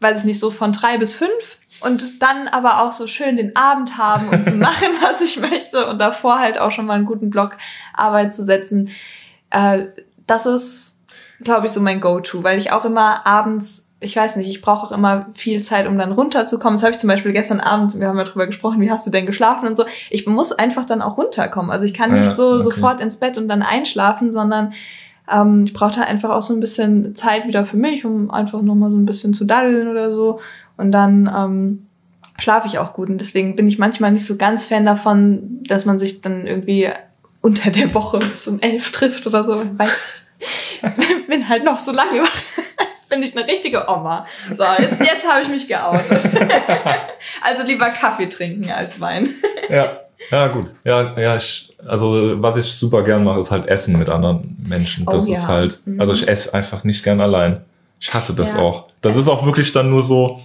[0.00, 3.54] weiß ich nicht, so von drei bis fünf und dann aber auch so schön den
[3.56, 7.06] Abend haben und zu machen, was ich möchte und davor halt auch schon mal einen
[7.06, 7.52] guten Block
[7.92, 8.88] Arbeit zu setzen.
[9.50, 9.86] Äh,
[10.26, 11.06] das ist,
[11.40, 14.86] glaube ich, so mein Go-To, weil ich auch immer abends, ich weiß nicht, ich brauche
[14.86, 16.74] auch immer viel Zeit, um dann runterzukommen.
[16.74, 19.10] Das habe ich zum Beispiel gestern Abend, wir haben ja drüber gesprochen, wie hast du
[19.10, 19.84] denn geschlafen und so.
[20.10, 21.70] Ich muss einfach dann auch runterkommen.
[21.70, 22.62] Also ich kann nicht Ja, so okay.
[22.62, 24.74] sofort ins Bett und dann einschlafen, sondern
[25.30, 28.60] ähm, ich brauche da einfach auch so ein bisschen Zeit wieder für mich, um einfach
[28.60, 30.40] nochmal so ein bisschen zu daddeln oder so.
[30.76, 31.86] Und dann ähm,
[32.38, 33.08] schlafe ich auch gut.
[33.08, 36.88] Und deswegen bin ich manchmal nicht so ganz Fan davon, dass man sich dann irgendwie
[37.40, 39.56] unter der Woche bis um elf trifft oder so.
[39.78, 40.80] Weiß ich.
[41.28, 42.36] bin halt noch so lange wach.
[43.10, 44.26] Bin ich eine richtige Oma.
[44.56, 46.20] So, jetzt, jetzt habe ich mich geoutet.
[47.42, 49.28] also lieber Kaffee trinken als Wein.
[49.68, 50.00] Ja.
[50.30, 50.70] Ja, gut.
[50.84, 55.04] Ja, ja, ich, also was ich super gern mache, ist halt Essen mit anderen Menschen.
[55.04, 55.48] Das Oh, ist ja.
[55.48, 56.00] halt, Mhm.
[56.00, 57.60] also ich esse einfach nicht gern allein.
[58.00, 58.60] Ich hasse das Ja.
[58.60, 58.86] auch.
[59.02, 60.40] Das ist auch wirklich dann nur so,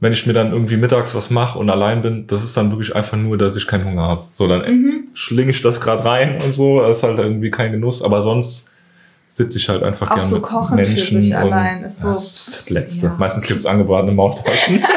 [0.00, 2.94] wenn ich mir dann irgendwie mittags was mache und allein bin, das ist dann wirklich
[2.94, 4.24] einfach nur, dass ich keinen Hunger habe.
[4.32, 5.08] So, dann Mhm.
[5.14, 8.02] schlinge ich das gerade rein und so, das ist halt irgendwie kein Genuss.
[8.02, 8.70] Aber sonst
[9.28, 10.96] sitze ich halt einfach gerne so mit kochen Menschen.
[10.98, 13.06] für sich und allein ist so- das, ist das Letzte.
[13.06, 13.16] Ja.
[13.18, 14.82] Meistens gibt's angebratene Maultaschen.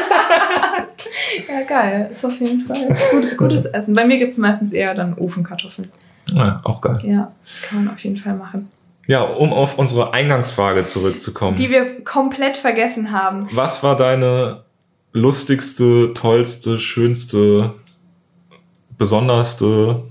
[1.48, 2.08] Ja, geil.
[2.12, 3.94] Ist auf jeden Fall gut, gutes Essen.
[3.94, 5.90] Bei mir gibt's meistens eher dann Ofenkartoffeln.
[6.32, 6.98] ja, auch geil.
[7.02, 7.32] Ja,
[7.68, 8.68] kann man auf jeden Fall machen.
[9.06, 11.56] Ja, um auf unsere Eingangsfrage zurückzukommen.
[11.56, 13.48] Die wir komplett vergessen haben.
[13.52, 14.62] Was war deine
[15.12, 17.74] lustigste, tollste, schönste,
[18.96, 20.02] besonderste,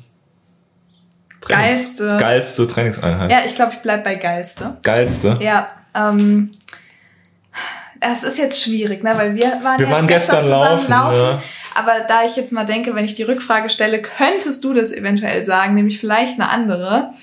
[1.47, 2.18] Geilste.
[2.20, 3.32] geilste Trainingseinheit?
[3.32, 4.78] Ja, ich glaube, ich bleib bei geilste.
[4.84, 5.39] Geilste?
[5.41, 6.52] Ja, ähm,
[8.02, 11.41] es ist jetzt schwierig, ne, weil wir waren, Wir jetzt waren gestern laufen, ja.
[11.76, 15.43] Aber da ich jetzt mal denke, wenn ich die Rückfrage stelle, könntest du das eventuell
[15.45, 17.14] sagen, nämlich vielleicht eine andere.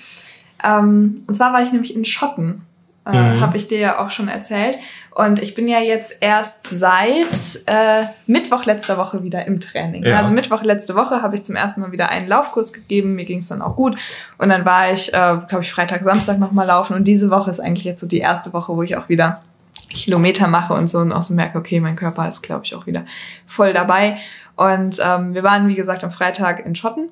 [0.63, 2.63] Ähm, und zwar war ich nämlich in Schotten,
[3.05, 3.41] äh, Mhm.
[3.41, 4.77] habe ich dir ja auch schon erzählt.
[5.17, 10.05] Und ich bin ja jetzt erst seit äh, Mittwoch letzter Woche wieder im Training.
[10.05, 10.19] Ja.
[10.19, 13.15] Also Mittwoch letzte Woche habe ich zum ersten Mal wieder einen Laufkurs gegeben.
[13.15, 13.97] Mir ging es dann auch gut.
[14.37, 16.93] Und dann war ich, äh, glaube ich, Freitag, Samstag nochmal laufen.
[16.93, 19.41] Und diese Woche ist eigentlich jetzt so die erste Woche, wo ich auch wieder
[19.89, 22.85] Kilometer mache und so und auch so merke, okay, mein Körper ist, glaube ich, auch
[22.85, 23.03] wieder
[23.47, 24.19] voll dabei.
[24.55, 27.09] Und ähm, wir waren, wie gesagt, am Freitag in Schotten,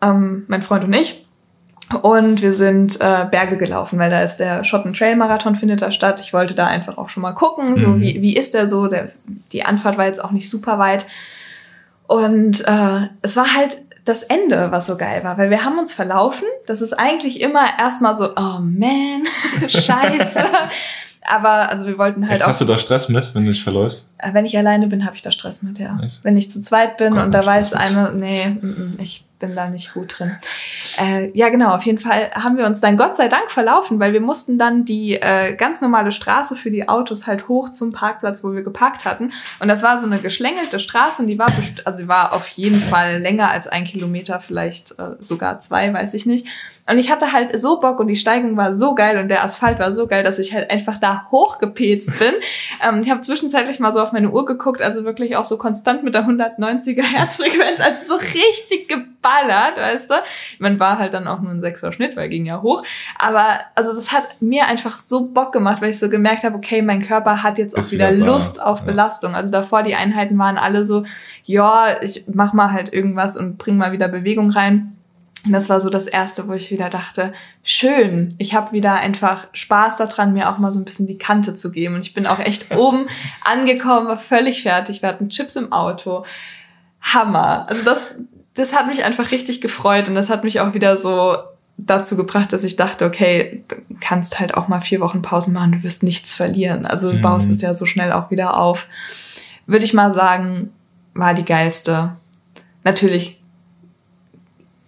[0.00, 1.26] ähm, mein Freund und ich.
[2.02, 5.92] Und wir sind äh, Berge gelaufen, weil da ist der Schotten Trail Marathon findet da
[5.92, 6.20] statt.
[6.20, 8.00] Ich wollte da einfach auch schon mal gucken, so Mhm.
[8.00, 8.86] wie, wie ist der so.
[8.88, 9.10] Der,
[9.52, 11.06] die Anfahrt war jetzt auch nicht super weit.
[12.06, 15.92] Und äh, es war halt das Ende, was so geil war, weil wir haben uns
[15.92, 16.46] verlaufen.
[16.66, 19.24] Das ist eigentlich immer erstmal so, oh man,
[19.68, 20.42] scheiße.
[21.24, 23.62] Aber also wir wollten halt Echt, auch hast du da Stress mit, wenn du dich
[23.62, 24.08] verläufst?
[24.18, 26.00] äh, Wenn ich alleine bin, habe ich da Stress mit, ja.
[26.04, 26.18] Echt?
[26.24, 29.56] Wenn ich zu zweit bin Gott, und da weiß eine, nee, mm, mm, ich bin
[29.56, 30.38] da nicht gut drin.
[30.98, 34.12] Äh, ja, genau, auf jeden Fall haben wir uns dann Gott sei Dank verlaufen, weil
[34.12, 38.44] wir mussten dann die äh, ganz normale Straße für die Autos halt hoch zum Parkplatz,
[38.44, 39.32] wo wir geparkt hatten.
[39.58, 41.52] Und das war so eine geschlängelte Straße und die war,
[41.84, 46.14] also sie war auf jeden Fall länger als ein Kilometer, vielleicht äh, sogar zwei, weiß
[46.14, 46.46] ich nicht.
[46.88, 49.78] Und ich hatte halt so Bock und die Steigung war so geil und der Asphalt
[49.78, 52.32] war so geil, dass ich halt einfach da hochgepetzt bin.
[52.86, 56.02] ähm, ich habe zwischenzeitlich mal so auf meine Uhr geguckt, also wirklich auch so konstant
[56.02, 60.14] mit der 190er Herzfrequenz, also so richtig geballert, weißt du.
[60.58, 62.82] Man war halt dann auch nur ein sechser Schnitt, weil ging ja hoch.
[63.16, 66.82] Aber also das hat mir einfach so Bock gemacht, weil ich so gemerkt habe, okay,
[66.82, 68.86] mein Körper hat jetzt auch Ist wieder wieder Lust auf ja.
[68.86, 69.36] Belastung.
[69.36, 71.04] Also davor die Einheiten waren alle so,
[71.44, 74.96] ja, ich mach mal halt irgendwas und bring mal wieder Bewegung rein.
[75.44, 77.32] Und das war so das Erste, wo ich wieder dachte,
[77.64, 81.54] schön, ich habe wieder einfach Spaß daran, mir auch mal so ein bisschen die Kante
[81.54, 81.96] zu geben.
[81.96, 83.06] Und ich bin auch echt oben
[83.42, 85.02] angekommen, war völlig fertig.
[85.02, 86.24] Wir hatten Chips im Auto.
[87.00, 87.66] Hammer.
[87.68, 88.14] Also das,
[88.54, 91.36] das hat mich einfach richtig gefreut und das hat mich auch wieder so
[91.76, 95.72] dazu gebracht, dass ich dachte, okay, du kannst halt auch mal vier Wochen Pause machen,
[95.72, 96.86] du wirst nichts verlieren.
[96.86, 97.22] Also du Mhm.
[97.22, 98.88] baust es ja so schnell auch wieder auf.
[99.66, 100.70] Würde ich mal sagen,
[101.14, 102.14] war die geilste.
[102.84, 103.41] Natürlich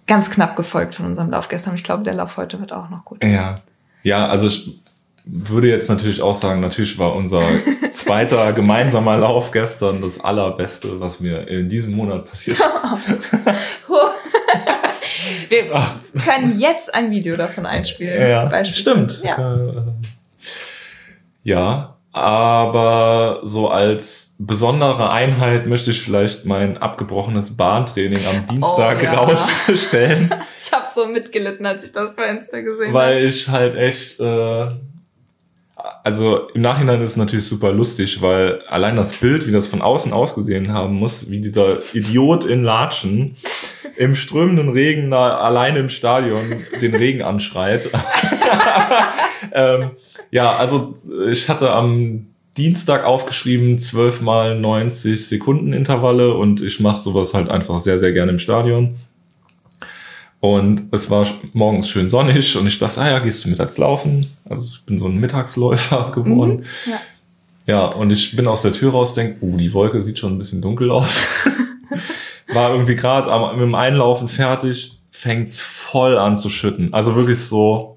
[0.06, 1.74] ganz knapp gefolgt von unserem Lauf gestern.
[1.74, 3.22] Ich glaube, der Lauf heute wird auch noch gut.
[3.24, 3.60] Ja.
[4.02, 4.78] Ja, also ich
[5.24, 7.40] würde jetzt natürlich auch sagen, natürlich war unser
[7.90, 12.64] zweiter gemeinsamer Lauf gestern das allerbeste, was mir in diesem Monat passiert ist.
[15.48, 15.96] Wir Ah.
[16.24, 18.20] können jetzt ein Video davon einspielen.
[18.20, 19.22] Ja, stimmt.
[19.22, 19.54] Ja.
[19.54, 19.82] Äh,
[21.42, 29.04] ja, aber so als besondere Einheit möchte ich vielleicht mein abgebrochenes Bahntraining am Dienstag Oh,
[29.04, 29.12] ja.
[29.14, 32.94] rausstellen, Ich habe so mitgelitten, als ich das bei Insta gesehen habe.
[32.94, 34.66] weil ich halt echt, äh,
[36.04, 39.82] also im Nachhinein ist es natürlich super lustig, weil allein das Bild, wie das von
[39.82, 43.36] außen ausgesehen haben muss, wie dieser Idiot in Latschen
[43.96, 47.90] im strömenden Regen da alleine im Stadion den Regen anschreit.
[49.52, 49.90] ähm,
[50.34, 50.96] ja, also
[51.30, 52.26] ich hatte am
[52.56, 58.10] Dienstag aufgeschrieben 12 mal 90 Sekunden Intervalle und ich mache sowas halt einfach sehr, sehr
[58.12, 58.96] gerne im Stadion.
[60.40, 64.26] Und es war morgens schön sonnig und ich dachte, ah ja, gehst du mittags laufen?
[64.44, 66.56] Also ich bin so ein Mittagsläufer geworden.
[66.56, 67.00] Mhm, ja.
[67.66, 70.38] Ja, und ich bin aus der Tür raus, denk, uh, die Wolke sieht schon ein
[70.38, 71.28] bisschen dunkel aus.
[72.52, 76.92] War irgendwie gerade mit dem Einlaufen fertig, fängt's voll an zu schütten.
[76.92, 77.93] Also wirklich so,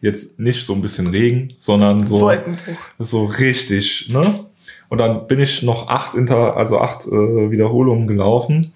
[0.00, 2.76] jetzt nicht so ein bisschen Regen, sondern so, Wolkenbruch.
[2.98, 4.46] so richtig, ne?
[4.88, 8.72] Und dann bin ich noch acht Inter, also acht äh, Wiederholungen gelaufen.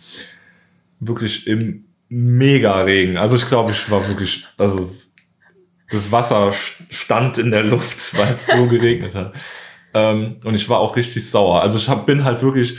[1.01, 3.17] Wirklich im Mega-Regen.
[3.17, 4.79] Also ich glaube, ich war wirklich, also
[5.91, 9.33] das Wasser st- stand in der Luft, weil es so geregnet hat.
[9.95, 11.63] Ähm, und ich war auch richtig sauer.
[11.63, 12.77] Also ich hab, bin halt wirklich,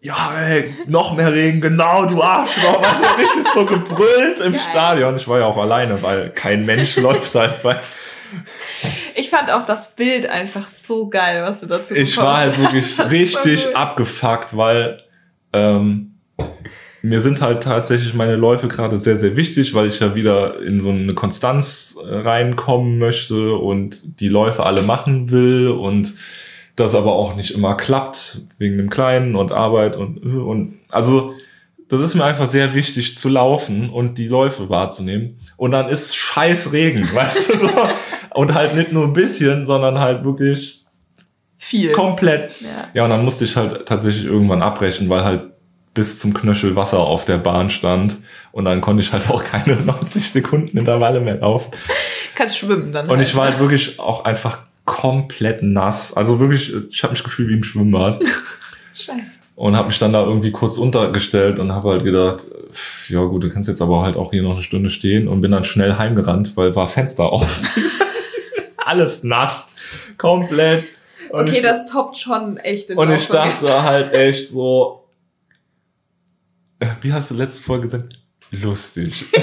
[0.00, 2.82] ja, ey, noch mehr Regen, genau, du Arschloch.
[2.82, 4.60] Also richtig so gebrüllt im Geil.
[4.70, 5.16] Stadion.
[5.16, 7.76] Ich war ja auch alleine, weil kein Mensch läuft halt bei.
[9.14, 12.86] Ich fand auch das Bild einfach so geil, was du dazu Ich war halt wirklich
[12.96, 13.74] so richtig gut.
[13.74, 15.02] abgefuckt, weil
[15.52, 16.18] ähm,
[17.02, 20.80] mir sind halt tatsächlich meine Läufe gerade sehr, sehr wichtig, weil ich ja wieder in
[20.80, 26.14] so eine Konstanz reinkommen möchte und die Läufe alle machen will und
[26.76, 31.32] das aber auch nicht immer klappt, wegen dem Kleinen und Arbeit und, und, also,
[31.88, 35.40] das ist mir einfach sehr wichtig zu laufen und die Läufe wahrzunehmen.
[35.56, 37.70] Und dann ist scheiß Regen, weißt du so.
[38.34, 40.84] Und halt nicht nur ein bisschen, sondern halt wirklich
[41.58, 41.92] Viel.
[41.92, 42.60] komplett.
[42.60, 42.88] Ja.
[42.92, 45.44] Ja, und dann musste ich halt tatsächlich irgendwann abbrechen, weil halt
[45.94, 48.18] bis zum Knöchel Wasser auf der Bahn stand.
[48.52, 51.72] Und dann konnte ich halt auch keine 90 Sekunden Intervalle mehr laufen.
[52.34, 53.08] Kannst schwimmen dann.
[53.08, 53.26] Und halt.
[53.26, 56.14] ich war halt wirklich auch einfach komplett nass.
[56.14, 58.22] Also wirklich, ich habe mich gefühlt wie im Schwimmbad.
[58.94, 59.40] Scheiße.
[59.56, 63.44] Und habe mich dann da irgendwie kurz untergestellt und habe halt gedacht, pff, ja gut,
[63.44, 65.98] du kannst jetzt aber halt auch hier noch eine Stunde stehen und bin dann schnell
[65.98, 67.66] heimgerannt, weil war Fenster offen.
[68.76, 69.68] Alles nass.
[70.16, 70.84] Komplett.
[71.30, 75.04] Und Okay, ich, das toppt schon echt den Und ich dachte halt echt so,
[76.78, 78.18] äh, wie hast du letzte Folge gesagt?
[78.50, 79.26] Lustig.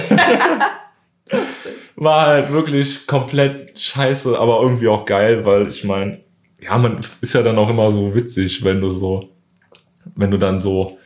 [1.95, 6.19] War halt wirklich komplett scheiße, aber irgendwie auch geil, weil ich meine,
[6.61, 9.29] ja, man ist ja dann auch immer so witzig, wenn du so,
[10.15, 10.97] wenn du dann so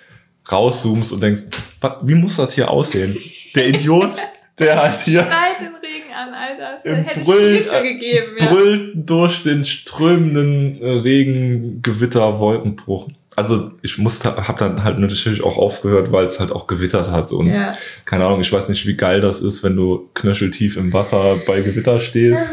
[0.51, 1.43] rauszoomst und denkst,
[1.81, 3.17] "Wa- wie muss das hier aussehen?
[3.55, 4.11] Der Idiot,
[4.59, 6.79] der halt hier Schreit den Regen an, Alter.
[6.83, 8.35] Das hätte ich Brüllen- viel für gegeben.
[8.39, 8.45] Ja.
[8.47, 13.07] brüllt durch den strömenden äh, Regen, Gewitter, Wolkenbruch.
[13.37, 17.31] Also ich musste, hab dann halt natürlich auch aufgehört, weil es halt auch gewittert hat
[17.31, 17.75] und Ja.
[18.03, 21.61] keine Ahnung, ich weiß nicht, wie geil das ist, wenn du knöcheltief im Wasser bei
[21.61, 22.49] Gewitter stehst.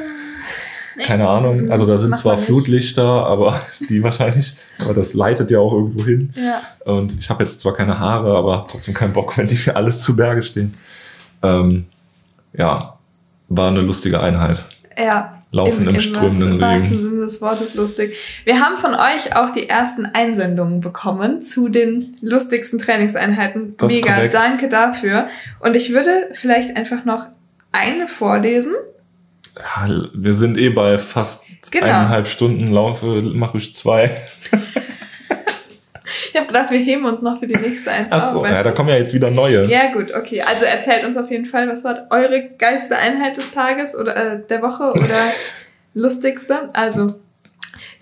[1.03, 1.73] Keine Ahnung.
[1.73, 2.37] Also da sind zwar.
[2.39, 3.59] Flutlichter, aber
[3.89, 6.33] die wahrscheinlich, aber das leitet ja auch irgendwo hin.
[6.37, 6.61] Ja.
[6.93, 10.03] Und ich habe jetzt zwar keine Haare, aber trotzdem keinen Bock, wenn die mir alles
[10.03, 10.75] zu Berge stehen.
[11.43, 11.87] Ähm,
[12.53, 12.99] ja,
[13.49, 14.67] war eine lustige Einheit.
[14.99, 15.31] Ja.
[15.51, 17.03] Laufen im strömenden wahrsten Regen.
[17.03, 18.17] Sinne des Wortes lustig.
[18.45, 23.77] Wir haben von euch auch die ersten Einsendungen bekommen zu den lustigsten Trainingseinheiten.
[23.77, 25.29] Das Mega, danke dafür.
[25.61, 27.27] Und ich würde vielleicht einfach noch
[27.73, 28.73] eine vorlesen.
[29.57, 31.87] Ja, wir sind eh bei fast Genau.
[31.87, 34.11] eineinhalb Stunden Laufe, mache ich zwei.
[36.05, 38.47] Ich habe gedacht, wir heben uns noch für die nächste eins Achso, auf.
[38.47, 39.65] ja, da kommen ja jetzt wieder neue.
[39.65, 40.43] ja, gut, okay.
[40.43, 44.41] Also erzählt uns auf jeden Fall, was war eure geilste Einheit des Tages oder äh,
[44.47, 45.33] der Woche oder
[45.95, 46.69] lustigste?
[46.75, 47.15] Also,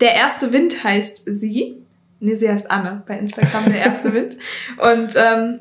[0.01, 1.77] der erste Wind heißt sie.
[2.19, 4.37] Nee, sie heißt Anne bei Instagram, der erste Wind.
[4.77, 5.59] Und ähm,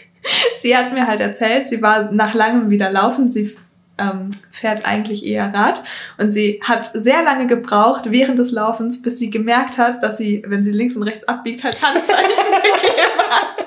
[0.60, 3.28] sie hat mir halt erzählt, sie war nach langem wieder laufen.
[3.28, 3.56] Sie
[4.00, 5.84] ähm, fährt eigentlich eher Rad.
[6.18, 10.42] Und sie hat sehr lange gebraucht während des Laufens, bis sie gemerkt hat, dass sie,
[10.46, 12.24] wenn sie links und rechts abbiegt, halt Handzeichen
[12.62, 13.66] gegeben hat.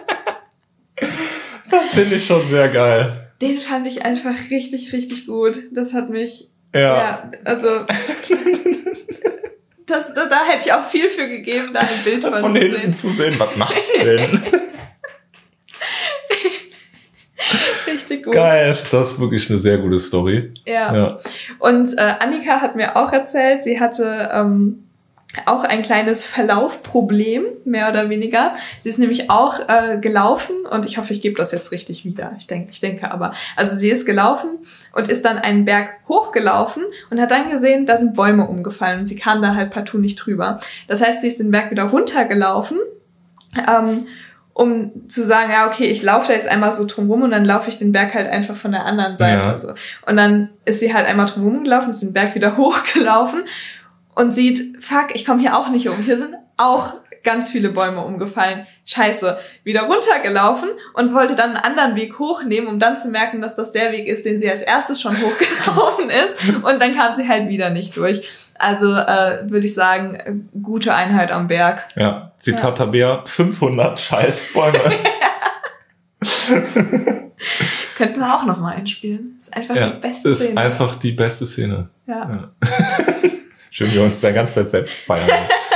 [1.71, 3.29] Das finde ich schon sehr geil.
[3.41, 5.59] Den fand ich einfach richtig, richtig gut.
[5.71, 6.79] Das hat mich, Ja.
[6.97, 7.67] ja, also,
[9.85, 12.59] das, da, da hätte ich auch viel für gegeben, da ein Bild von, Von zu
[12.59, 12.93] hinten sehen.
[12.93, 14.29] zu sehen, was macht sie denn?
[18.21, 18.33] Gut.
[18.33, 20.53] Geil, das ist wirklich eine sehr gute Story.
[20.65, 20.95] Ja.
[20.95, 21.17] Ja.
[21.59, 24.83] Und äh, Annika hat mir auch erzählt, sie hatte ähm,
[25.45, 28.53] auch ein kleines Verlaufproblem, mehr oder weniger.
[28.81, 32.33] Sie ist nämlich auch äh, gelaufen und ich hoffe, ich gebe das jetzt richtig wieder.
[32.37, 33.33] Ich denke, ich denke aber.
[33.55, 34.49] Also sie ist gelaufen
[34.93, 39.05] und ist dann einen Berg hochgelaufen und hat dann gesehen, da sind Bäume umgefallen und
[39.07, 40.59] sie kam da halt partout nicht drüber.
[40.87, 42.77] Das heißt, sie ist den Berg wieder runtergelaufen.
[43.67, 44.05] Ähm,
[44.53, 47.69] um zu sagen, ja, okay, ich laufe da jetzt einmal so drumrum und dann laufe
[47.69, 49.47] ich den Berg halt einfach von der anderen Seite.
[49.47, 49.59] Ja.
[49.59, 49.73] So.
[50.05, 53.43] Und dann ist sie halt einmal drumrum gelaufen, ist den Berg wieder hochgelaufen
[54.15, 55.97] und sieht, fuck, ich komme hier auch nicht um.
[55.97, 56.93] Hier sind auch
[57.23, 58.67] ganz viele Bäume umgefallen.
[58.85, 59.39] Scheiße.
[59.63, 63.71] Wieder runtergelaufen und wollte dann einen anderen Weg hochnehmen, um dann zu merken, dass das
[63.71, 66.37] der Weg ist, den sie als erstes schon hochgelaufen ist.
[66.63, 68.29] Und dann kam sie halt wieder nicht durch.
[68.63, 71.85] Also äh, würde ich sagen, gute Einheit am Berg.
[71.95, 72.31] Ja.
[72.39, 74.79] Zitat Tabea, 500 Scheißbäume.
[77.97, 79.37] Könnten wir auch nochmal einspielen.
[79.39, 80.61] Ist einfach ja, die beste ist Szene.
[80.61, 81.89] einfach die beste Szene.
[82.07, 82.29] ja.
[82.29, 82.51] Ja.
[83.69, 85.27] Schön, wir uns da ganze Zeit selbst feiern.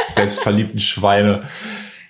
[0.10, 1.44] Selbstverliebten Schweine.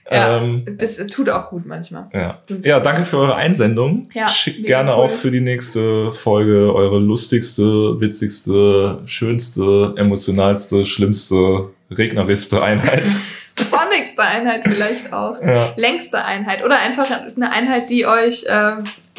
[0.10, 0.38] Ja.
[0.38, 2.06] Ähm, Das tut auch gut manchmal.
[2.14, 2.40] ja.
[2.64, 4.10] Ja, danke für eure Einsendung.
[4.14, 4.96] Ja, Schickt gerne cool.
[5.06, 13.04] auch für die nächste Folge eure lustigste, witzigste, schönste, emotionalste, schlimmste, regnerischste Einheit.
[13.60, 15.42] Sonnigste Einheit vielleicht auch.
[15.42, 15.74] ja.
[15.78, 16.64] Längste Einheit.
[16.64, 18.50] Oder einfach eine Einheit, die euch, äh,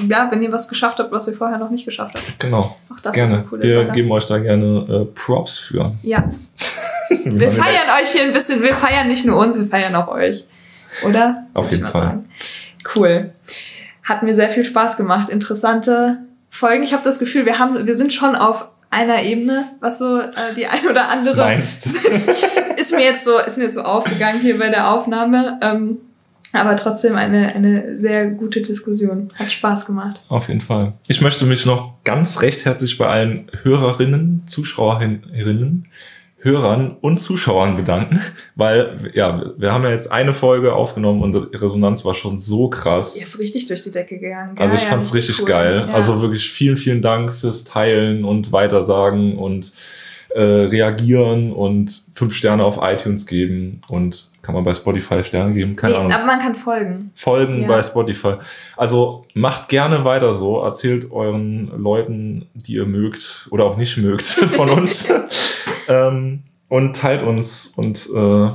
[0.09, 2.39] ja, wenn ihr was geschafft habt, was ihr vorher noch nicht geschafft habt.
[2.39, 2.77] Genau.
[2.89, 3.45] Auch das ist eine gerne.
[3.49, 3.95] coole Wir Sache.
[3.95, 5.93] geben euch da gerne äh, Props für.
[6.03, 6.31] Ja,
[7.25, 8.63] wir feiern euch hier ein bisschen.
[8.63, 10.45] Wir feiern nicht nur uns, wir feiern auch euch.
[11.07, 11.47] Oder?
[11.55, 12.03] Auf jeden Fall.
[12.03, 12.29] sagen.
[12.95, 13.33] Cool.
[14.03, 15.29] Hat mir sehr viel Spaß gemacht.
[15.29, 16.19] Interessante
[16.51, 16.83] Folgen.
[16.83, 20.55] Ich habe das Gefühl, wir haben, wir sind schon auf einer Ebene, was so äh,
[20.57, 21.87] die ein oder andere Meinst.
[22.77, 25.59] ist mir jetzt so ist mir jetzt so aufgegangen hier bei der Aufnahme.
[25.61, 25.99] Ähm,
[26.53, 29.31] Aber trotzdem eine, eine sehr gute Diskussion.
[29.35, 30.23] Hat Spaß gemacht.
[30.29, 30.95] Auf jeden Fall.
[31.07, 35.89] Ich möchte mich noch ganz recht herzlich bei allen Hörerinnen, Zuschauerinnen,
[36.41, 38.21] Hörern und Zuschauern bedanken,
[38.55, 42.69] weil ja, wir haben ja jetzt eine Folge aufgenommen und die Resonanz war schon so
[42.69, 43.15] krass.
[43.15, 44.57] Die ist richtig durch die Decke gegangen.
[44.57, 45.47] Also ich fand's richtig cool.
[45.47, 45.87] geil.
[45.89, 45.95] Ja.
[45.95, 49.73] Also wirklich vielen, vielen Dank fürs Teilen und Weitersagen und
[50.31, 55.75] äh, reagieren und fünf Sterne auf iTunes geben und kann man bei Spotify Sterne geben?
[55.75, 56.13] Keine nee, Ahnung.
[56.13, 57.11] Aber man kann folgen.
[57.15, 57.69] Folgen ja.
[57.69, 58.35] bei Spotify.
[58.77, 60.63] Also macht gerne weiter so.
[60.63, 65.13] Erzählt euren Leuten, die ihr mögt oder auch nicht mögt, von uns.
[65.89, 68.51] ähm, und teilt uns und äh,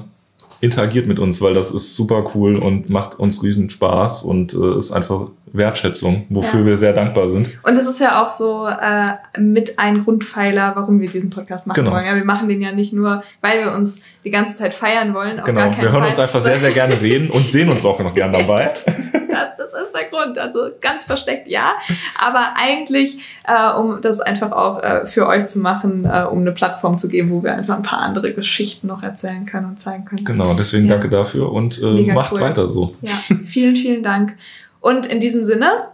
[0.61, 4.77] interagiert mit uns, weil das ist super cool und macht uns riesen Spaß und äh,
[4.77, 6.65] ist einfach Wertschätzung, wofür ja.
[6.65, 7.51] wir sehr dankbar sind.
[7.63, 11.84] Und das ist ja auch so äh, mit ein Grundpfeiler, warum wir diesen Podcast machen
[11.84, 11.91] genau.
[11.91, 12.05] wollen.
[12.05, 15.41] Ja, wir machen den ja nicht nur, weil wir uns die ganze Zeit feiern wollen.
[15.43, 16.07] Genau, wir hören Fall.
[16.07, 18.73] uns einfach sehr, sehr gerne reden und sehen uns auch noch gern dabei.
[19.74, 20.38] das, ist der Grund.
[20.38, 21.74] Also ganz versteckt ja,
[22.19, 26.51] aber eigentlich, äh, um das einfach auch äh, für euch zu machen, äh, um eine
[26.51, 30.05] Plattform zu geben, wo wir einfach ein paar andere Geschichten noch erzählen können und zeigen
[30.05, 30.26] können.
[30.26, 30.93] Genau, deswegen ja.
[30.93, 32.41] danke dafür und äh, macht cool.
[32.41, 32.95] weiter so.
[33.01, 33.13] Ja,
[33.45, 34.36] vielen, vielen Dank.
[34.80, 35.88] Und in diesem Sinne,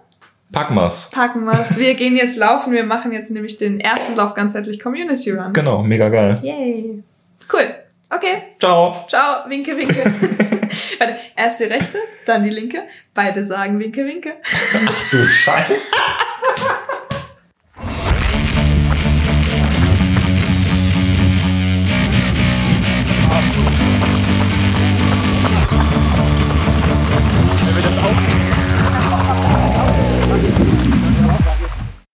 [0.51, 1.09] Packen wir's.
[1.11, 1.77] Packen wir's.
[1.77, 2.73] Wir gehen jetzt laufen.
[2.73, 5.53] Wir machen jetzt nämlich den ersten Lauf ganzheitlich Community Run.
[5.53, 6.39] Genau, mega geil.
[6.41, 7.03] Yay.
[7.51, 7.75] Cool.
[8.09, 8.55] Okay.
[8.59, 9.05] Ciao.
[9.07, 9.49] Ciao.
[9.49, 9.95] Winke, winke.
[10.99, 12.83] Warte, erst die rechte, dann die linke.
[13.13, 14.37] Beide sagen Winke, winke.
[14.43, 15.73] Ach du Scheiße.